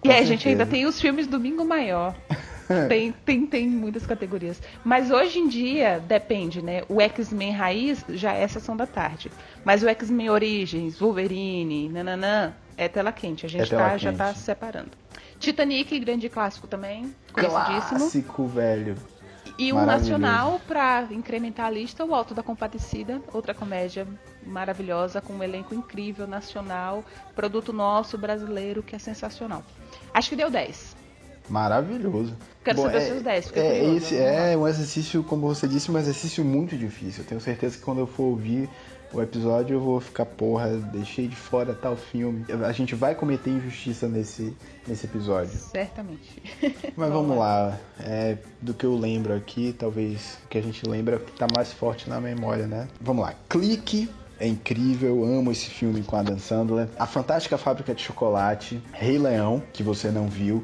E 0.03 0.11
a 0.11 0.23
gente 0.23 0.47
ainda 0.47 0.65
tem 0.65 0.85
os 0.85 0.99
filmes 1.01 1.27
Domingo 1.27 1.65
Maior. 1.65 2.15
tem, 2.89 3.11
tem, 3.11 3.45
tem 3.45 3.67
muitas 3.67 4.05
categorias. 4.05 4.61
Mas 4.83 5.11
hoje 5.11 5.39
em 5.39 5.47
dia, 5.47 5.99
depende, 6.05 6.61
né? 6.61 6.83
O 6.89 7.01
X-Men 7.01 7.51
Raiz 7.51 8.03
já 8.09 8.33
é 8.33 8.47
Sessão 8.47 8.75
da 8.75 8.85
Tarde. 8.85 9.31
Mas 9.63 9.83
o 9.83 9.87
X-Men 9.87 10.29
Origins, 10.29 10.99
Wolverine, 10.99 11.89
nananã, 11.89 12.53
é 12.77 12.87
tela 12.87 13.11
quente. 13.11 13.45
A 13.45 13.49
gente 13.49 13.73
É 13.73 13.77
tá, 13.77 13.97
já 13.97 14.11
tá 14.11 14.27
quente. 14.27 14.39
se 14.39 14.45
separando. 14.45 14.91
Titanic, 15.39 15.99
grande 15.99 16.29
clássico 16.29 16.67
também. 16.67 17.13
Clássico, 17.33 18.47
velho. 18.47 18.95
E 19.57 19.71
um 19.71 19.85
nacional, 19.85 20.59
pra 20.67 21.07
incrementar 21.11 21.67
a 21.67 21.69
lista, 21.69 22.03
o 22.03 22.13
Alto 22.13 22.33
da 22.33 22.43
Compadecida, 22.43 23.21
outra 23.31 23.53
comédia 23.53 24.05
maravilhosa, 24.45 25.21
com 25.21 25.33
um 25.33 25.43
elenco 25.43 25.73
incrível, 25.73 26.27
nacional, 26.27 27.05
produto 27.33 27.71
nosso, 27.71 28.17
brasileiro, 28.17 28.83
que 28.83 28.95
é 28.95 28.99
sensacional. 28.99 29.63
Acho 30.13 30.29
que 30.29 30.35
deu 30.35 30.51
10. 30.51 30.97
Maravilhoso. 31.49 32.33
Quero 32.63 32.81
saber 32.81 32.97
os 32.97 33.03
seus 33.03 33.21
10, 33.21 33.47
fiquei 33.47 33.63
é, 33.63 33.79
curiosa, 33.79 33.97
esse 33.97 34.15
vamos 34.15 34.27
é 34.27 34.57
um 34.57 34.67
exercício, 34.67 35.23
como 35.23 35.47
você 35.47 35.67
disse, 35.67 35.91
um 35.91 35.97
exercício 35.97 36.43
muito 36.43 36.75
difícil. 36.75 37.23
Eu 37.23 37.27
tenho 37.27 37.41
certeza 37.41 37.77
que 37.77 37.83
quando 37.83 37.99
eu 37.99 38.07
for 38.07 38.23
ouvir 38.23 38.69
o 39.13 39.21
episódio 39.21 39.75
eu 39.75 39.79
vou 39.79 40.01
ficar, 40.01 40.25
porra, 40.25 40.69
deixei 40.91 41.27
de 41.27 41.35
fora 41.35 41.73
tal 41.73 41.95
filme. 41.95 42.45
A 42.65 42.71
gente 42.71 42.95
vai 42.95 43.15
cometer 43.15 43.49
injustiça 43.49 44.07
nesse, 44.07 44.55
nesse 44.87 45.05
episódio. 45.05 45.57
Certamente. 45.57 46.41
Mas 46.97 47.11
vamos 47.11 47.37
lá, 47.37 47.77
é, 47.99 48.37
do 48.61 48.73
que 48.73 48.85
eu 48.85 48.95
lembro 48.95 49.33
aqui, 49.33 49.73
talvez 49.77 50.39
o 50.45 50.47
que 50.49 50.57
a 50.57 50.61
gente 50.61 50.87
lembra 50.87 51.19
que 51.19 51.31
tá 51.33 51.47
mais 51.55 51.71
forte 51.71 52.09
na 52.09 52.19
memória, 52.19 52.67
né? 52.67 52.87
Vamos 52.99 53.23
lá, 53.23 53.33
Clique 53.47 54.09
é 54.39 54.47
incrível, 54.47 55.23
amo 55.23 55.51
esse 55.51 55.69
filme 55.69 56.03
com 56.03 56.17
a 56.17 56.23
Dan 56.23 56.37
Sandler. 56.37 56.89
A 56.99 57.05
Fantástica 57.05 57.57
Fábrica 57.57 57.95
de 57.95 58.01
Chocolate, 58.01 58.81
Rei 58.91 59.17
Leão, 59.17 59.63
que 59.71 59.81
você 59.81 60.09
não 60.09 60.27
viu, 60.27 60.61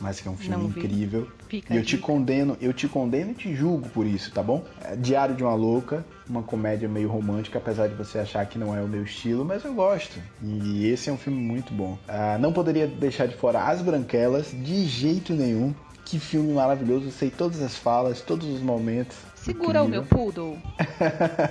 mas 0.00 0.20
que 0.20 0.28
é 0.28 0.30
um 0.30 0.36
filme 0.36 0.66
incrível. 0.66 1.28
Fica 1.48 1.72
E 1.72 1.76
eu 1.76 1.84
te 1.84 1.96
condeno, 1.98 2.56
eu 2.60 2.72
te 2.72 2.88
condeno 2.88 3.30
e 3.32 3.34
te 3.34 3.54
julgo 3.54 3.88
por 3.88 4.06
isso, 4.06 4.30
tá 4.32 4.42
bom? 4.42 4.64
É 4.82 4.96
Diário 4.96 5.34
de 5.34 5.42
uma 5.42 5.54
Louca, 5.54 6.04
uma 6.28 6.42
comédia 6.42 6.88
meio 6.88 7.08
romântica, 7.08 7.58
apesar 7.58 7.88
de 7.88 7.94
você 7.94 8.18
achar 8.18 8.44
que 8.46 8.58
não 8.58 8.76
é 8.76 8.80
o 8.80 8.88
meu 8.88 9.04
estilo, 9.04 9.44
mas 9.44 9.64
eu 9.64 9.74
gosto. 9.74 10.18
E 10.42 10.86
esse 10.88 11.10
é 11.10 11.12
um 11.12 11.18
filme 11.18 11.40
muito 11.40 11.72
bom. 11.72 11.98
Ah, 12.08 12.36
não 12.38 12.52
poderia 12.52 12.86
deixar 12.86 13.26
de 13.26 13.36
fora 13.36 13.64
As 13.64 13.82
Branquelas, 13.82 14.50
de 14.52 14.86
jeito 14.86 15.32
nenhum. 15.34 15.74
Que 16.04 16.18
filme 16.18 16.52
maravilhoso, 16.52 17.10
sei 17.10 17.30
todas 17.30 17.62
as 17.62 17.76
falas, 17.76 18.20
todos 18.20 18.46
os 18.46 18.60
momentos. 18.60 19.16
Segura 19.36 19.82
o 19.82 19.86
Incrível. 19.86 20.02
meu 20.02 20.08
poodle. 20.08 20.58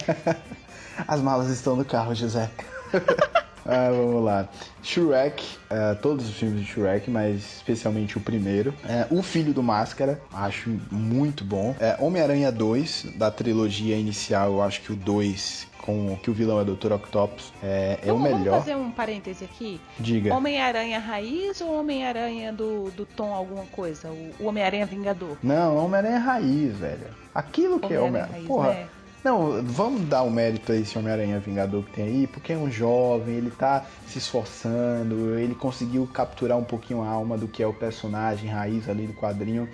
As 1.07 1.21
malas 1.21 1.49
estão 1.49 1.75
no 1.75 1.83
carro, 1.83 2.13
José. 2.13 2.51
Ah, 3.65 3.89
vamos 3.91 4.23
lá. 4.23 4.47
Shrek, 4.81 5.43
é, 5.69 5.93
todos 5.95 6.27
os 6.29 6.35
filmes 6.35 6.61
de 6.61 6.65
Shrek, 6.65 7.09
mas 7.09 7.37
especialmente 7.57 8.17
o 8.17 8.21
primeiro. 8.21 8.73
É, 8.87 9.07
o 9.09 9.21
Filho 9.23 9.53
do 9.53 9.63
Máscara, 9.63 10.21
acho 10.33 10.69
muito 10.91 11.43
bom. 11.43 11.75
É, 11.79 11.95
Homem-Aranha 11.99 12.51
2, 12.51 13.13
da 13.15 13.31
trilogia 13.31 13.95
inicial, 13.95 14.51
eu 14.53 14.61
acho 14.61 14.81
que 14.81 14.91
o 14.91 14.95
2, 14.95 15.67
com 15.79 16.17
que 16.21 16.29
o 16.29 16.33
vilão 16.33 16.59
é 16.59 16.65
Dr. 16.65 16.91
Octopus, 16.93 17.53
é, 17.63 17.99
é 18.03 18.11
o 18.11 18.17
vamos, 18.17 18.23
melhor. 18.23 18.51
vamos 18.51 18.65
fazer 18.65 18.75
um 18.75 18.91
parêntese 18.91 19.45
aqui. 19.45 19.79
Diga. 19.99 20.33
Homem-Aranha 20.35 20.99
raiz 20.99 21.61
ou 21.61 21.79
Homem-Aranha 21.79 22.51
do, 22.51 22.91
do 22.91 23.05
tom 23.05 23.33
alguma 23.33 23.65
coisa? 23.65 24.09
O, 24.09 24.31
o 24.41 24.47
Homem-Aranha 24.47 24.85
Vingador? 24.85 25.37
Não, 25.41 25.77
Homem-Aranha 25.77 26.19
Raiz, 26.19 26.77
velho. 26.77 27.07
Aquilo 27.33 27.79
que 27.79 27.93
é 27.93 27.99
Homem-Aranha 27.99 28.45
Porra. 28.45 28.69
né? 28.69 28.87
Não, 29.23 29.63
vamos 29.63 30.01
dar 30.09 30.23
o 30.23 30.29
mérito 30.29 30.73
a 30.73 30.75
esse 30.75 30.97
Homem-Aranha 30.97 31.39
Vingador 31.39 31.83
que 31.85 31.91
tem 31.91 32.03
aí, 32.05 32.27
porque 32.27 32.51
é 32.51 32.57
um 32.57 32.69
jovem, 32.69 33.35
ele 33.35 33.51
tá 33.51 33.85
se 34.05 34.17
esforçando, 34.17 35.37
ele 35.39 35.55
conseguiu 35.55 36.05
capturar 36.13 36.57
um 36.57 36.63
pouquinho 36.63 37.01
a 37.01 37.07
alma 37.07 37.37
do 37.37 37.47
que 37.47 37.63
é 37.63 37.67
o 37.67 37.73
personagem 37.73 38.49
raiz 38.49 38.89
ali 38.89 39.07
do 39.07 39.13
quadrinho. 39.13 39.69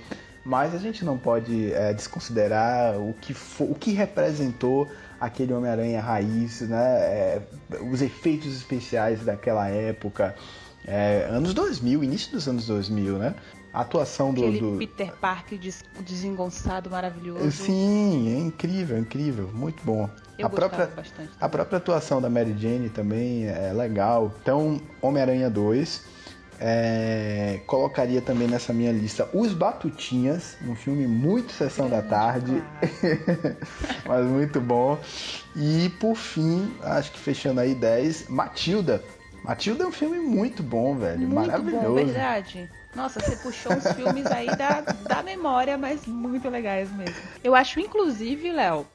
Mas 0.45 0.73
a 0.75 0.77
gente 0.77 1.03
não 1.03 1.17
pode 1.17 1.73
é, 1.73 1.93
desconsiderar 1.93 2.97
o 2.99 3.13
que, 3.19 3.33
fo- 3.33 3.65
o 3.65 3.75
que 3.75 3.91
representou 3.91 4.87
aquele 5.19 5.51
Homem-Aranha 5.53 5.99
raiz, 5.99 6.61
né? 6.61 6.77
É, 6.77 7.41
os 7.91 8.01
efeitos 8.01 8.55
especiais 8.55 9.25
daquela 9.25 9.67
época, 9.67 10.35
é, 10.87 11.27
anos 11.29 11.53
2000, 11.53 12.03
início 12.03 12.31
dos 12.31 12.47
anos 12.47 12.67
2000, 12.67 13.17
né? 13.17 13.33
A 13.71 13.81
atuação 13.81 14.33
do, 14.33 14.41
Aquele 14.41 14.59
do, 14.59 14.77
Peter 14.77 15.13
Parker 15.17 15.59
des, 15.59 15.83
desengonçado, 16.01 16.89
maravilhoso. 16.89 17.51
Sim, 17.51 18.35
é 18.35 18.39
incrível, 18.39 18.97
incrível, 18.97 19.49
muito 19.53 19.83
bom. 19.83 20.09
Eu 20.37 20.47
a 20.47 20.49
própria, 20.49 20.87
bastante. 20.87 21.29
a 21.39 21.49
própria 21.49 21.77
atuação 21.77 22.21
da 22.21 22.29
Mary 22.29 22.55
Jane 22.57 22.89
também 22.89 23.45
é 23.47 23.71
legal. 23.73 24.33
Então, 24.41 24.81
Homem-Aranha 25.01 25.49
2. 25.49 26.19
é, 26.59 27.61
colocaria 27.65 28.21
também 28.21 28.47
nessa 28.47 28.73
minha 28.73 28.91
lista 28.91 29.29
Os 29.33 29.53
Batutinhas, 29.53 30.57
um 30.67 30.75
filme 30.75 31.07
muito 31.07 31.53
sessão 31.53 31.89
da 31.89 32.01
tarde, 32.01 32.61
mas 34.05 34.25
muito 34.25 34.59
bom. 34.59 34.99
E 35.55 35.89
por 35.99 36.15
fim, 36.15 36.73
acho 36.81 37.11
que 37.11 37.19
fechando 37.19 37.61
aí 37.61 37.73
10, 37.73 38.27
Matilda. 38.29 39.03
Matilda 39.43 39.83
é 39.83 39.87
um 39.87 39.91
filme 39.91 40.19
muito 40.19 40.61
bom, 40.61 40.95
velho, 40.95 41.19
Muito 41.21 41.33
maravilhoso. 41.35 41.87
bom, 41.87 41.95
verdade. 41.95 42.69
Nossa, 42.95 43.19
você 43.19 43.35
puxou 43.37 43.73
uns 43.73 43.91
filmes 43.93 44.25
aí 44.27 44.47
da, 44.55 44.81
da 44.81 45.23
memória, 45.23 45.77
mas 45.77 46.05
muito 46.05 46.49
legais 46.49 46.91
mesmo. 46.91 47.15
Eu 47.43 47.55
acho, 47.55 47.79
inclusive, 47.79 48.51
Léo, 48.51 48.85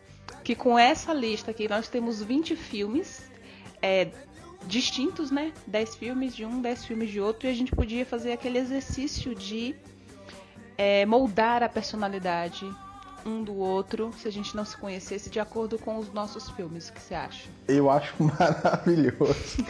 que 0.43 0.55
com 0.55 0.79
essa 0.79 1.13
lista 1.13 1.51
aqui 1.51 1.69
nós 1.69 1.89
temos 1.89 2.23
20 2.23 2.57
filmes 2.57 3.23
é, 3.81 4.09
distintos, 4.67 5.31
né? 5.31 5.53
10 5.67 5.97
filmes 5.97 6.35
de 6.35 6.45
um, 6.45 6.61
10 6.61 6.85
filmes 6.85 7.11
de 7.11 7.21
outro, 7.21 7.49
e 7.49 7.51
a 7.51 7.55
gente 7.55 7.75
podia 7.75 8.05
fazer 8.05 8.33
aquele 8.33 8.59
exercício 8.59 9.35
de 9.35 9.75
é, 10.77 11.07
moldar 11.07 11.63
a 11.63 11.69
personalidade 11.69 12.69
um 13.26 13.43
do 13.43 13.54
outro, 13.54 14.12
se 14.21 14.28
a 14.28 14.31
gente 14.33 14.57
não 14.57 14.64
se 14.64 14.76
conhecesse, 14.76 15.31
de 15.31 15.40
acordo 15.40 15.78
com 15.78 15.99
os 15.99 16.12
nossos 16.12 16.50
filmes. 16.50 16.88
O 16.88 16.93
que 16.93 17.00
você 17.00 17.14
acha? 17.14 17.49
Eu 17.66 17.90
acho 17.90 18.14
maravilhoso. 18.23 19.64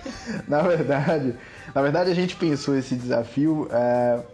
na 0.49 0.62
verdade, 0.62 1.34
na 1.75 1.82
verdade 1.82 2.11
a 2.11 2.14
gente 2.14 2.37
pensou 2.37 2.76
esse 2.76 2.94
desafio 2.96 3.68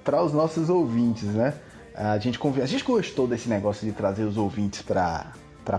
para 0.04 0.22
os 0.22 0.32
nossos 0.32 0.68
ouvintes, 0.68 1.24
né? 1.24 1.54
A 1.94 2.18
gente, 2.18 2.38
a 2.62 2.66
gente 2.66 2.84
gostou 2.84 3.26
desse 3.26 3.48
negócio 3.48 3.86
de 3.86 3.92
trazer 3.92 4.24
os 4.24 4.36
ouvintes 4.36 4.80
para 4.82 5.32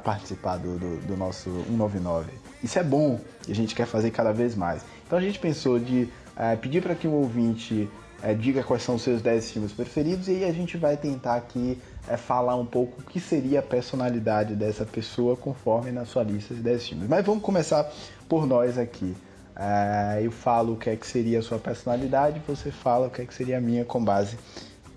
participar 0.03 0.57
do, 0.57 0.77
do, 0.77 0.97
do 1.07 1.17
nosso 1.17 1.49
199. 1.67 2.31
Isso 2.63 2.77
é 2.77 2.83
bom 2.83 3.19
e 3.47 3.51
a 3.51 3.55
gente 3.55 3.73
quer 3.73 3.87
fazer 3.87 4.11
cada 4.11 4.31
vez 4.31 4.55
mais. 4.55 4.83
Então 5.07 5.17
a 5.17 5.21
gente 5.21 5.39
pensou 5.39 5.79
de 5.79 6.07
eh, 6.37 6.55
pedir 6.57 6.81
para 6.81 6.93
que 6.93 7.07
um 7.07 7.13
ouvinte 7.13 7.89
eh, 8.21 8.33
diga 8.33 8.63
quais 8.63 8.83
são 8.83 8.95
os 8.95 9.01
seus 9.01 9.21
10 9.21 9.51
filmes 9.51 9.71
preferidos 9.71 10.27
e 10.27 10.31
aí 10.31 10.45
a 10.45 10.53
gente 10.53 10.77
vai 10.77 10.95
tentar 10.95 11.35
aqui 11.35 11.79
eh, 12.07 12.17
falar 12.17 12.55
um 12.55 12.65
pouco 12.65 13.01
o 13.01 13.03
que 13.05 13.19
seria 13.19 13.59
a 13.59 13.63
personalidade 13.63 14.55
dessa 14.55 14.85
pessoa 14.85 15.35
conforme 15.35 15.91
na 15.91 16.05
sua 16.05 16.23
lista 16.23 16.53
de 16.53 16.61
10 16.61 16.87
filmes. 16.87 17.09
Mas 17.09 17.25
vamos 17.25 17.43
começar 17.43 17.91
por 18.27 18.45
nós 18.45 18.77
aqui. 18.77 19.15
Eh, 19.55 20.21
eu 20.23 20.31
falo 20.31 20.73
o 20.73 20.77
que 20.77 20.89
é 20.89 20.95
que 20.95 21.05
seria 21.05 21.39
a 21.39 21.41
sua 21.41 21.59
personalidade, 21.59 22.41
você 22.47 22.71
fala 22.71 23.07
o 23.07 23.09
que 23.09 23.21
é 23.21 23.25
que 23.25 23.33
seria 23.33 23.57
a 23.57 23.61
minha 23.61 23.85
com 23.85 24.03
base 24.03 24.37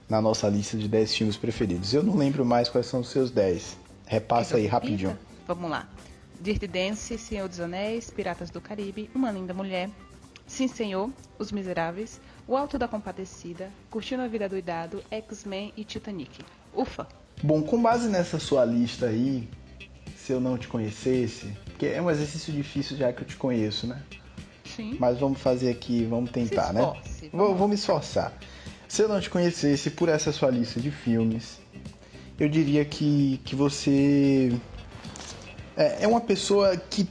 na 0.08 0.20
nossa 0.20 0.49
lista 0.49 0.76
de 0.76 0.88
10 0.88 1.14
filmes 1.14 1.37
preferidos. 1.37 1.92
Eu 1.92 2.02
não 2.02 2.16
lembro 2.16 2.44
mais 2.44 2.68
quais 2.68 2.87
são 2.87 3.00
os 3.00 3.08
seus 3.08 3.30
10. 3.30 3.76
Repassa 4.06 4.56
aí, 4.56 4.66
rapidinho. 4.66 5.18
Vamos 5.46 5.70
lá. 5.70 5.88
Dirty 6.40 6.66
Dance, 6.66 7.16
Senhor 7.16 7.49
dos 7.49 7.61
Anéis, 7.61 8.11
Piratas 8.11 8.50
do 8.50 8.61
Caribe, 8.61 9.11
Uma 9.14 9.30
Linda 9.30 9.54
Mulher, 9.54 9.88
Sim 10.46 10.68
Senhor, 10.68 11.11
Os 11.38 11.50
Miseráveis, 11.50 12.20
O 12.46 12.56
Alto 12.56 12.78
da 12.78 12.87
Compadecida, 12.87 13.70
Curtindo 13.90 14.23
a 14.23 14.28
Vida 14.28 14.49
Doidado, 14.49 15.02
X-Men 15.11 15.73
e 15.76 15.84
Titanic. 15.84 16.44
Ufa! 16.75 17.07
Bom, 17.43 17.62
com 17.62 17.81
base 17.81 18.09
nessa 18.09 18.38
sua 18.38 18.64
lista 18.64 19.07
aí, 19.07 19.49
se 20.16 20.33
eu 20.33 20.40
não 20.40 20.57
te 20.57 20.69
conhecesse, 20.69 21.47
porque 21.66 21.87
é 21.87 22.00
um 22.00 22.11
exercício 22.11 22.52
difícil 22.52 22.97
já 22.97 23.12
que 23.12 23.23
eu 23.23 23.26
te 23.26 23.37
conheço, 23.37 23.87
né? 23.87 24.02
Sim. 24.64 24.97
Mas 24.99 25.19
vamos 25.19 25.40
fazer 25.40 25.71
aqui, 25.71 26.04
vamos 26.04 26.31
tentar, 26.31 26.73
né? 26.73 26.81
esforce, 26.81 27.28
Vou, 27.33 27.40
vamos 27.47 27.59
vou 27.59 27.69
me 27.69 27.75
esforçar. 27.75 28.33
Se 28.88 29.02
eu 29.02 29.09
não 29.09 29.21
te 29.21 29.28
conhecesse 29.28 29.90
por 29.90 30.09
essa 30.09 30.33
sua 30.33 30.50
lista 30.50 30.81
de 30.81 30.90
filmes, 30.90 31.59
eu 32.38 32.49
diria 32.49 32.85
que, 32.85 33.40
que 33.45 33.54
você 33.54 34.52
é, 35.76 36.04
é 36.04 36.09
uma 36.09 36.21
pessoa 36.21 36.76
que 36.76 37.09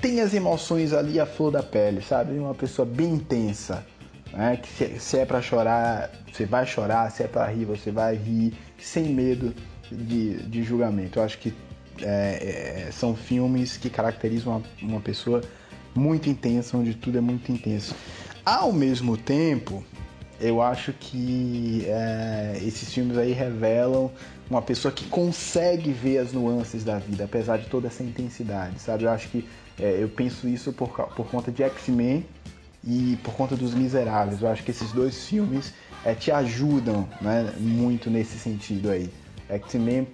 tem 0.00 0.20
as 0.20 0.34
emoções 0.34 0.92
ali 0.92 1.20
à 1.20 1.26
flor 1.26 1.50
da 1.52 1.62
pele, 1.62 2.02
sabe? 2.02 2.38
Uma 2.38 2.54
pessoa 2.54 2.84
bem 2.84 3.14
intensa. 3.14 3.86
Né? 4.32 4.56
Que 4.56 4.68
se, 4.68 5.00
se 5.00 5.18
é 5.18 5.26
pra 5.26 5.42
chorar, 5.42 6.10
você 6.32 6.46
vai 6.46 6.66
chorar, 6.66 7.10
se 7.10 7.22
é 7.22 7.28
pra 7.28 7.46
rir, 7.46 7.64
você 7.64 7.90
vai 7.90 8.16
rir, 8.16 8.54
sem 8.78 9.04
medo 9.04 9.54
de, 9.90 10.42
de 10.44 10.62
julgamento. 10.62 11.18
Eu 11.18 11.24
acho 11.24 11.38
que 11.38 11.54
é, 12.00 12.86
é, 12.86 12.92
são 12.92 13.14
filmes 13.14 13.76
que 13.76 13.90
caracterizam 13.90 14.56
uma, 14.56 14.92
uma 14.94 15.00
pessoa 15.00 15.42
muito 15.94 16.28
intensa, 16.28 16.76
onde 16.76 16.94
tudo 16.94 17.18
é 17.18 17.20
muito 17.20 17.52
intenso. 17.52 17.94
Ao 18.44 18.72
mesmo 18.72 19.16
tempo, 19.16 19.84
eu 20.40 20.60
acho 20.60 20.92
que 20.94 21.84
é, 21.86 22.58
esses 22.62 22.92
filmes 22.92 23.16
aí 23.16 23.32
revelam 23.32 24.10
uma 24.50 24.60
pessoa 24.60 24.90
que 24.90 25.04
consegue 25.06 25.92
ver 25.92 26.18
as 26.18 26.32
nuances 26.32 26.82
da 26.82 26.98
vida, 26.98 27.24
apesar 27.24 27.58
de 27.58 27.66
toda 27.66 27.86
essa 27.86 28.02
intensidade, 28.02 28.80
sabe? 28.80 29.04
Eu 29.04 29.10
acho 29.10 29.28
que 29.28 29.46
é, 29.78 30.02
eu 30.02 30.08
penso 30.08 30.48
isso 30.48 30.72
por, 30.72 30.88
por 30.88 31.26
conta 31.28 31.50
de 31.50 31.62
X-Men 31.62 32.26
e 32.84 33.18
por 33.22 33.34
conta 33.34 33.56
dos 33.56 33.74
Miseráveis. 33.74 34.42
Eu 34.42 34.48
acho 34.48 34.62
que 34.62 34.70
esses 34.70 34.92
dois 34.92 35.26
filmes 35.26 35.72
é, 36.04 36.14
te 36.14 36.30
ajudam 36.30 37.08
né, 37.20 37.52
muito 37.58 38.10
nesse 38.10 38.38
sentido 38.38 38.90
aí. 38.90 39.10
X-Men, 39.48 40.08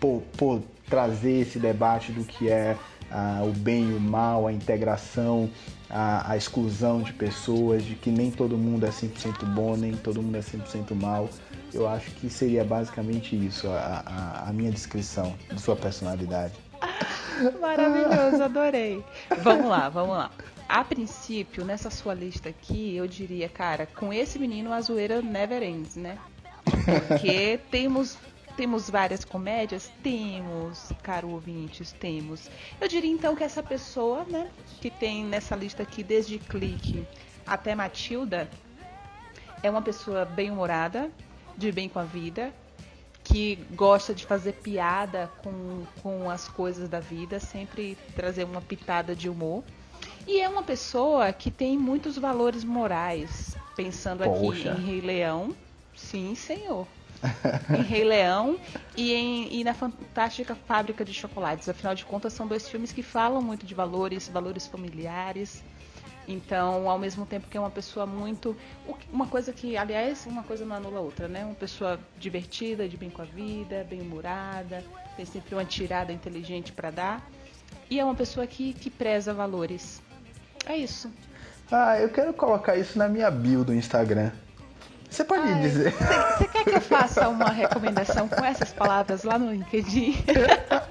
por, 0.00 0.22
por 0.36 0.62
trazer 0.88 1.42
esse 1.42 1.58
debate 1.58 2.12
do 2.12 2.24
que 2.24 2.48
é 2.48 2.76
ah, 3.10 3.42
o 3.44 3.52
bem 3.52 3.90
e 3.90 3.94
o 3.94 4.00
mal, 4.00 4.46
a 4.46 4.52
integração, 4.52 5.50
a, 5.88 6.32
a 6.32 6.36
exclusão 6.36 7.02
de 7.02 7.12
pessoas, 7.12 7.84
de 7.84 7.94
que 7.94 8.10
nem 8.10 8.30
todo 8.30 8.56
mundo 8.56 8.86
é 8.86 8.90
100% 8.90 9.44
bom, 9.54 9.76
nem 9.76 9.92
todo 9.92 10.22
mundo 10.22 10.36
é 10.36 10.40
100% 10.40 10.94
mal. 10.94 11.28
Eu 11.72 11.86
acho 11.86 12.10
que 12.12 12.30
seria 12.30 12.64
basicamente 12.64 13.36
isso 13.36 13.68
a, 13.68 14.02
a, 14.06 14.48
a 14.48 14.52
minha 14.52 14.70
descrição 14.70 15.34
de 15.52 15.60
sua 15.60 15.76
personalidade. 15.76 16.54
Maravilhoso, 17.60 18.42
adorei. 18.42 19.04
Vamos 19.42 19.68
lá, 19.68 19.88
vamos 19.88 20.16
lá. 20.16 20.30
A 20.68 20.84
princípio, 20.84 21.64
nessa 21.64 21.88
sua 21.88 22.12
lista 22.12 22.50
aqui, 22.50 22.94
eu 22.94 23.06
diria, 23.06 23.48
cara, 23.48 23.86
com 23.86 24.12
esse 24.12 24.38
menino 24.38 24.72
a 24.72 24.80
zoeira 24.80 25.22
never 25.22 25.62
ends, 25.62 25.96
né? 25.96 26.18
Porque 26.84 27.58
temos 27.70 28.18
temos 28.54 28.90
várias 28.90 29.24
comédias, 29.24 29.88
temos, 30.02 30.90
caro 31.00 31.30
ouvintes, 31.30 31.92
temos. 31.92 32.50
Eu 32.80 32.88
diria 32.88 33.10
então 33.10 33.36
que 33.36 33.44
essa 33.44 33.62
pessoa, 33.62 34.24
né, 34.24 34.50
que 34.80 34.90
tem 34.90 35.24
nessa 35.24 35.54
lista 35.54 35.84
aqui 35.84 36.02
desde 36.02 36.40
Clique 36.40 37.06
até 37.46 37.72
Matilda, 37.76 38.50
é 39.62 39.70
uma 39.70 39.80
pessoa 39.80 40.24
bem-humorada, 40.24 41.08
de 41.56 41.70
bem 41.70 41.88
com 41.88 42.00
a 42.00 42.04
vida, 42.04 42.52
que 43.22 43.56
gosta 43.74 44.12
de 44.12 44.26
fazer 44.26 44.54
piada 44.54 45.30
com, 45.38 45.84
com 46.02 46.28
as 46.28 46.48
coisas 46.48 46.88
da 46.88 46.98
vida, 46.98 47.38
sempre 47.38 47.96
trazer 48.16 48.42
uma 48.42 48.60
pitada 48.60 49.14
de 49.14 49.28
humor. 49.28 49.62
E 50.28 50.42
é 50.42 50.48
uma 50.48 50.62
pessoa 50.62 51.32
que 51.32 51.50
tem 51.50 51.78
muitos 51.78 52.18
valores 52.18 52.62
morais, 52.62 53.56
pensando 53.74 54.24
Poxa. 54.24 54.72
aqui 54.72 54.82
em 54.82 54.84
Rei 54.84 55.00
Leão. 55.00 55.56
Sim, 55.96 56.34
senhor. 56.34 56.86
em 57.74 57.80
Rei 57.80 58.04
Leão 58.04 58.60
e, 58.94 59.14
em, 59.14 59.58
e 59.58 59.64
na 59.64 59.72
Fantástica 59.72 60.54
Fábrica 60.54 61.02
de 61.02 61.14
Chocolates. 61.14 61.66
Afinal 61.66 61.94
de 61.94 62.04
contas, 62.04 62.34
são 62.34 62.46
dois 62.46 62.68
filmes 62.68 62.92
que 62.92 63.02
falam 63.02 63.40
muito 63.40 63.64
de 63.64 63.74
valores, 63.74 64.28
valores 64.28 64.66
familiares. 64.66 65.64
Então, 66.28 66.90
ao 66.90 66.98
mesmo 66.98 67.24
tempo 67.24 67.48
que 67.48 67.56
é 67.56 67.60
uma 67.60 67.70
pessoa 67.70 68.04
muito. 68.04 68.54
Uma 69.10 69.26
coisa 69.26 69.50
que, 69.50 69.78
aliás, 69.78 70.26
uma 70.26 70.42
coisa 70.42 70.66
não 70.66 70.76
anula 70.76 70.98
a 70.98 71.00
outra, 71.00 71.26
né? 71.26 71.42
Uma 71.42 71.54
pessoa 71.54 71.98
divertida, 72.18 72.86
de 72.86 72.98
bem 72.98 73.08
com 73.08 73.22
a 73.22 73.24
vida, 73.24 73.82
bem-humorada, 73.88 74.84
tem 75.16 75.24
sempre 75.24 75.54
uma 75.54 75.64
tirada 75.64 76.12
inteligente 76.12 76.70
para 76.70 76.90
dar. 76.90 77.30
E 77.88 77.98
é 77.98 78.04
uma 78.04 78.14
pessoa 78.14 78.46
que, 78.46 78.74
que 78.74 78.90
preza 78.90 79.32
valores. 79.32 80.06
É 80.66 80.76
isso. 80.76 81.10
Ah, 81.70 81.98
eu 81.98 82.08
quero 82.08 82.32
colocar 82.32 82.76
isso 82.76 82.98
na 82.98 83.08
minha 83.08 83.30
bio 83.30 83.64
do 83.64 83.74
Instagram. 83.74 84.30
Você 85.10 85.24
pode 85.24 85.42
Ai, 85.42 85.60
dizer. 85.60 85.92
Você 85.92 86.48
quer 86.48 86.64
que 86.64 86.70
eu 86.70 86.80
faça 86.80 87.28
uma 87.28 87.50
recomendação 87.50 88.28
com 88.28 88.44
essas 88.44 88.72
palavras 88.72 89.24
lá 89.24 89.38
no 89.38 89.50
LinkedIn? 89.50 90.14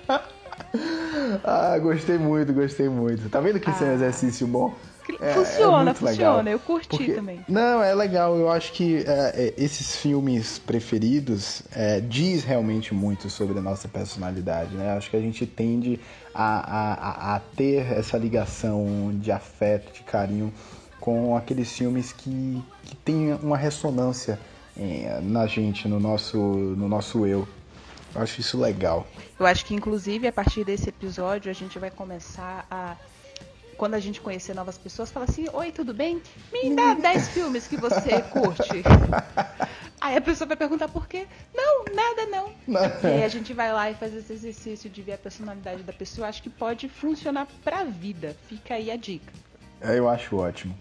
ah, 1.44 1.78
gostei 1.80 2.18
muito, 2.18 2.54
gostei 2.54 2.90
muito. 2.90 3.30
Tá 3.30 3.40
vendo 3.40 3.60
que 3.60 3.70
isso 3.70 3.84
é 3.84 3.88
um 3.88 3.92
Ah. 3.92 3.96
exercício 3.96 4.48
bom? 4.48 4.74
É- 5.22 5.32
é 5.32 5.34
funciona, 5.34 5.84
muito 5.86 5.98
funciona. 6.00 6.38
legal. 6.38 6.48
Eu 6.54 6.60
curti 6.60 6.90
Porque- 6.90 7.14
também. 7.14 7.40
Não, 7.48 7.82
é 7.84 7.94
legal. 7.96 8.36
Eu 8.38 8.50
acho 8.52 8.72
que 8.74 9.04
é, 9.08 9.34
é, 9.36 9.54
esses 9.58 9.96
filmes 9.96 10.60
preferidos 10.60 11.64
é, 11.74 12.00
diz 12.02 12.44
realmente 12.44 12.94
muito 12.94 13.30
sobre 13.30 13.58
a 13.58 13.62
nossa 13.62 13.88
personalidade, 13.88 14.76
né? 14.76 14.92
Acho 14.98 15.10
que 15.10 15.18
a 15.18 15.22
gente 15.22 15.46
tende 15.46 16.00
a, 16.34 17.34
a, 17.34 17.36
a- 17.36 17.40
ter 17.56 17.92
essa 17.92 18.18
ligação 18.18 19.12
de 19.20 19.32
afeto, 19.32 19.92
de 19.94 20.02
carinho 20.04 20.54
com 21.00 21.36
aqueles 21.38 21.72
filmes 21.72 22.12
que, 22.12 22.62
que 22.84 22.96
têm 22.98 23.34
uma 23.42 23.58
ressonância 23.58 24.40
é, 24.78 25.20
na 25.24 25.48
gente, 25.48 25.88
no 25.88 26.00
nosso, 26.00 26.38
no 26.38 26.88
nosso 26.90 27.26
eu. 27.26 27.48
Eu 28.16 28.22
acho 28.22 28.42
isso 28.42 28.58
legal. 28.60 29.06
Eu 29.40 29.46
acho 29.46 29.66
que, 29.66 29.74
inclusive, 29.76 30.28
a 30.28 30.32
partir 30.32 30.64
desse 30.64 30.90
episódio, 30.90 31.50
a 31.52 31.54
gente 31.54 31.78
vai 31.80 31.92
começar 31.92 32.66
a. 32.70 32.96
Quando 33.78 33.94
a 33.94 34.00
gente 34.00 34.20
conhecer 34.20 34.54
novas 34.56 34.78
pessoas, 34.78 35.12
falar 35.12 35.26
assim: 35.30 35.46
Oi, 35.54 35.72
tudo 35.72 35.94
bem? 35.94 36.22
Me 36.52 36.76
dá 36.76 36.96
10 36.96 37.30
filmes 37.30 37.68
que 37.68 37.78
você 37.78 38.22
curte. 38.34 38.84
Aí 40.02 40.16
a 40.18 40.22
pessoa 40.22 40.48
vai 40.48 40.58
perguntar 40.58 40.88
por 40.88 41.08
quê? 41.08 41.28
Não, 41.56 41.86
nada 41.94 42.26
não. 42.28 42.52
E 43.04 43.08
aí 43.08 43.24
a 43.24 43.28
gente 43.28 43.54
vai 43.54 43.72
lá 43.72 43.90
e 43.92 43.96
faz 43.96 44.14
esse 44.16 44.34
exercício 44.34 44.90
de 44.90 45.02
ver 45.02 45.14
a 45.14 45.18
personalidade 45.18 45.84
da 45.84 45.94
pessoa. 45.94 46.28
Acho 46.28 46.42
que 46.42 46.50
pode 46.50 46.90
funcionar 46.90 47.48
pra 47.64 47.84
vida. 47.84 48.36
Fica 48.48 48.74
aí 48.76 48.90
a 48.92 48.96
dica. 48.96 49.32
É, 49.82 49.98
Eu 49.98 50.10
acho 50.10 50.38
ótimo. 50.38 50.76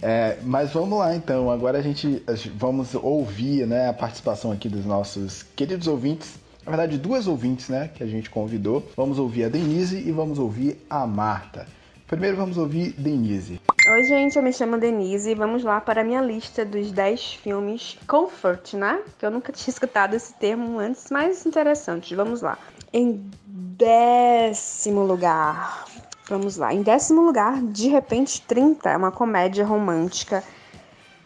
É, 0.00 0.38
mas 0.42 0.72
vamos 0.72 0.98
lá 0.98 1.14
então. 1.14 1.50
Agora 1.50 1.78
a 1.78 1.82
gente 1.82 2.22
a 2.26 2.34
gente- 2.34 2.48
vamos 2.50 2.94
ouvir 2.94 3.66
né, 3.66 3.88
a 3.88 3.92
participação 3.92 4.50
aqui 4.52 4.68
dos 4.68 4.84
nossos 4.84 5.42
queridos 5.54 5.86
ouvintes. 5.86 6.34
Na 6.64 6.70
verdade, 6.70 6.96
duas 6.96 7.26
ouvintes 7.26 7.68
né, 7.68 7.88
que 7.94 8.02
a 8.02 8.06
gente 8.06 8.30
convidou. 8.30 8.90
Vamos 8.96 9.18
ouvir 9.18 9.44
a 9.44 9.48
Denise 9.48 9.96
e 9.98 10.10
vamos 10.12 10.38
ouvir 10.38 10.78
a 10.88 11.06
Marta. 11.06 11.66
Primeiro 12.12 12.36
vamos 12.36 12.58
ouvir 12.58 12.92
Denise. 12.92 13.58
Oi, 13.88 14.04
gente, 14.04 14.36
eu 14.36 14.42
me 14.42 14.52
chamo 14.52 14.76
Denise 14.76 15.30
e 15.30 15.34
vamos 15.34 15.64
lá 15.64 15.80
para 15.80 16.02
a 16.02 16.04
minha 16.04 16.20
lista 16.20 16.62
dos 16.62 16.92
10 16.92 17.36
filmes 17.36 17.96
comfort, 18.06 18.74
né? 18.74 19.00
Que 19.18 19.24
eu 19.24 19.30
nunca 19.30 19.50
tinha 19.50 19.72
escutado 19.72 20.12
esse 20.12 20.34
termo 20.34 20.78
antes, 20.78 21.06
mas 21.10 21.46
interessante. 21.46 22.14
Vamos 22.14 22.42
lá. 22.42 22.58
Em 22.92 23.18
décimo 23.46 25.02
lugar, 25.06 25.86
vamos 26.28 26.58
lá. 26.58 26.74
Em 26.74 26.82
décimo 26.82 27.22
lugar, 27.22 27.62
De 27.62 27.88
Repente 27.88 28.42
30, 28.42 28.90
é 28.90 28.96
uma 28.98 29.10
comédia 29.10 29.64
romântica 29.64 30.44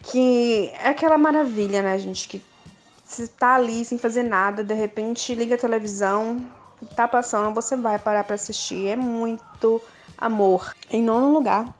que 0.03 0.71
é 0.81 0.87
aquela 0.87 1.17
maravilha, 1.17 1.81
né, 1.81 1.99
gente? 1.99 2.29
Que 2.29 2.41
você 3.03 3.27
tá 3.27 3.55
ali 3.55 3.83
sem 3.83 3.97
fazer 3.97 4.23
nada, 4.23 4.63
de 4.63 4.73
repente 4.73 5.35
liga 5.35 5.55
a 5.55 5.57
televisão, 5.57 6.41
tá 6.95 7.09
passando, 7.09 7.53
você 7.53 7.75
vai 7.75 7.99
parar 7.99 8.23
para 8.23 8.35
assistir. 8.35 8.87
É 8.87 8.95
muito 8.95 9.81
amor. 10.17 10.73
Em 10.89 11.03
nono 11.03 11.31
lugar, 11.31 11.73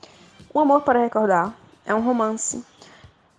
Um 0.54 0.60
Amor 0.60 0.82
para 0.82 1.00
Recordar 1.00 1.54
é 1.86 1.94
um 1.94 2.02
romance 2.02 2.64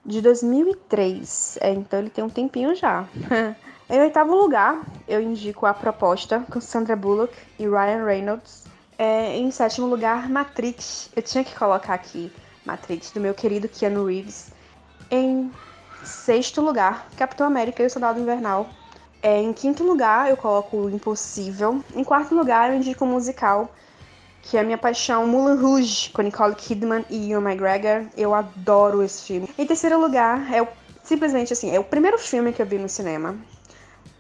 de 0.04 0.20
2003. 0.20 1.58
É, 1.61 1.70
então 1.72 1.98
ele 1.98 2.11
tem 2.11 2.24
um 2.24 2.28
tempinho 2.28 2.74
já. 2.74 3.06
em 3.88 4.00
oitavo 4.00 4.34
lugar, 4.34 4.82
eu 5.06 5.20
indico 5.20 5.66
A 5.66 5.74
Proposta 5.74 6.44
com 6.50 6.61
Sandra 6.61 6.96
Bullock 6.96 7.34
e 7.58 7.68
Ryan 7.68 8.04
Reynolds. 8.04 8.64
É, 8.98 9.37
em 9.37 9.50
sétimo 9.50 9.87
lugar, 9.87 10.28
Matrix. 10.28 11.11
Eu 11.14 11.22
tinha 11.22 11.44
que 11.44 11.56
colocar 11.56 11.94
aqui 11.94 12.32
Matrix 12.64 13.12
do 13.12 13.20
meu 13.20 13.34
querido 13.34 13.68
Keanu 13.68 14.06
Reeves. 14.06 14.50
Em 15.11 15.50
sexto 16.02 16.61
lugar, 16.61 17.06
Capitão 17.16 17.46
América 17.46 17.82
e 17.82 17.87
o 17.87 17.90
Soldado 17.90 18.18
Invernal. 18.18 18.68
É, 19.22 19.40
em 19.40 19.52
quinto 19.52 19.84
lugar, 19.84 20.30
eu 20.30 20.37
coloco 20.37 20.76
o 20.76 20.90
Impossível. 20.90 21.82
Em 21.94 22.04
quarto 22.04 22.34
lugar, 22.34 22.70
eu 22.70 22.76
indico 22.76 23.04
o 23.04 23.08
musical 23.08 23.70
que 24.42 24.57
é 24.57 24.61
a 24.61 24.64
minha 24.64 24.79
paixão, 24.79 25.27
Moulin 25.27 25.61
Rouge, 25.61 26.11
com 26.11 26.22
Nicole 26.22 26.55
Kidman 26.55 27.05
e 27.11 27.33
Ewan 27.33 27.51
McGregor. 27.51 28.07
Eu 28.16 28.35
adoro 28.35 29.03
esse 29.03 29.24
filme. 29.24 29.48
Em 29.59 29.66
terceiro 29.66 30.01
lugar, 30.01 30.53
é 30.53 30.62
o, 30.62 30.68
simplesmente 31.03 31.53
assim, 31.53 31.74
é 31.74 31.79
o 31.79 31.85
primeiro 31.85 32.18
filme 32.18 32.53
que 32.53 32.62
eu 32.62 32.66
vi 32.66 32.79
no 32.79 32.88
cinema. 32.88 33.37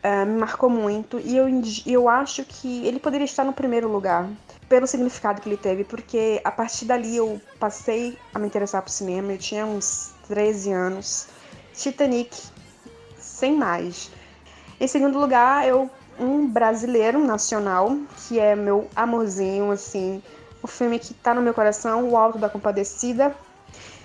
Ah, 0.02 0.24
me 0.24 0.38
marcou 0.38 0.70
muito 0.70 1.18
e 1.18 1.36
eu, 1.36 1.46
eu 1.84 2.08
acho 2.08 2.44
que 2.44 2.86
ele 2.86 3.00
poderia 3.00 3.24
estar 3.24 3.44
no 3.44 3.52
primeiro 3.52 3.88
lugar. 3.88 4.28
pelo 4.68 4.86
significado 4.86 5.40
que 5.40 5.48
ele 5.48 5.56
teve, 5.56 5.82
porque 5.82 6.40
a 6.44 6.50
partir 6.50 6.84
dali 6.84 7.16
eu 7.16 7.40
passei 7.58 8.18
a 8.34 8.38
me 8.38 8.46
interessar 8.46 8.82
por 8.82 8.90
cinema, 8.90 9.32
eu 9.32 9.38
tinha 9.38 9.64
uns 9.64 10.12
13 10.28 10.72
anos. 10.72 11.28
Titanic, 11.74 12.36
sem 13.18 13.56
mais. 13.56 14.10
Em 14.80 14.86
segundo 14.86 15.18
lugar, 15.18 15.66
eu 15.66 15.90
um 16.18 16.46
brasileiro 16.48 17.18
nacional, 17.18 17.96
que 18.16 18.38
é 18.38 18.56
meu 18.56 18.88
amorzinho, 18.94 19.70
assim, 19.70 20.22
o 20.62 20.66
filme 20.66 20.98
que 20.98 21.14
tá 21.14 21.34
no 21.34 21.42
meu 21.42 21.54
coração, 21.54 22.10
O 22.10 22.16
Alto 22.16 22.38
da 22.38 22.48
Compadecida. 22.48 23.34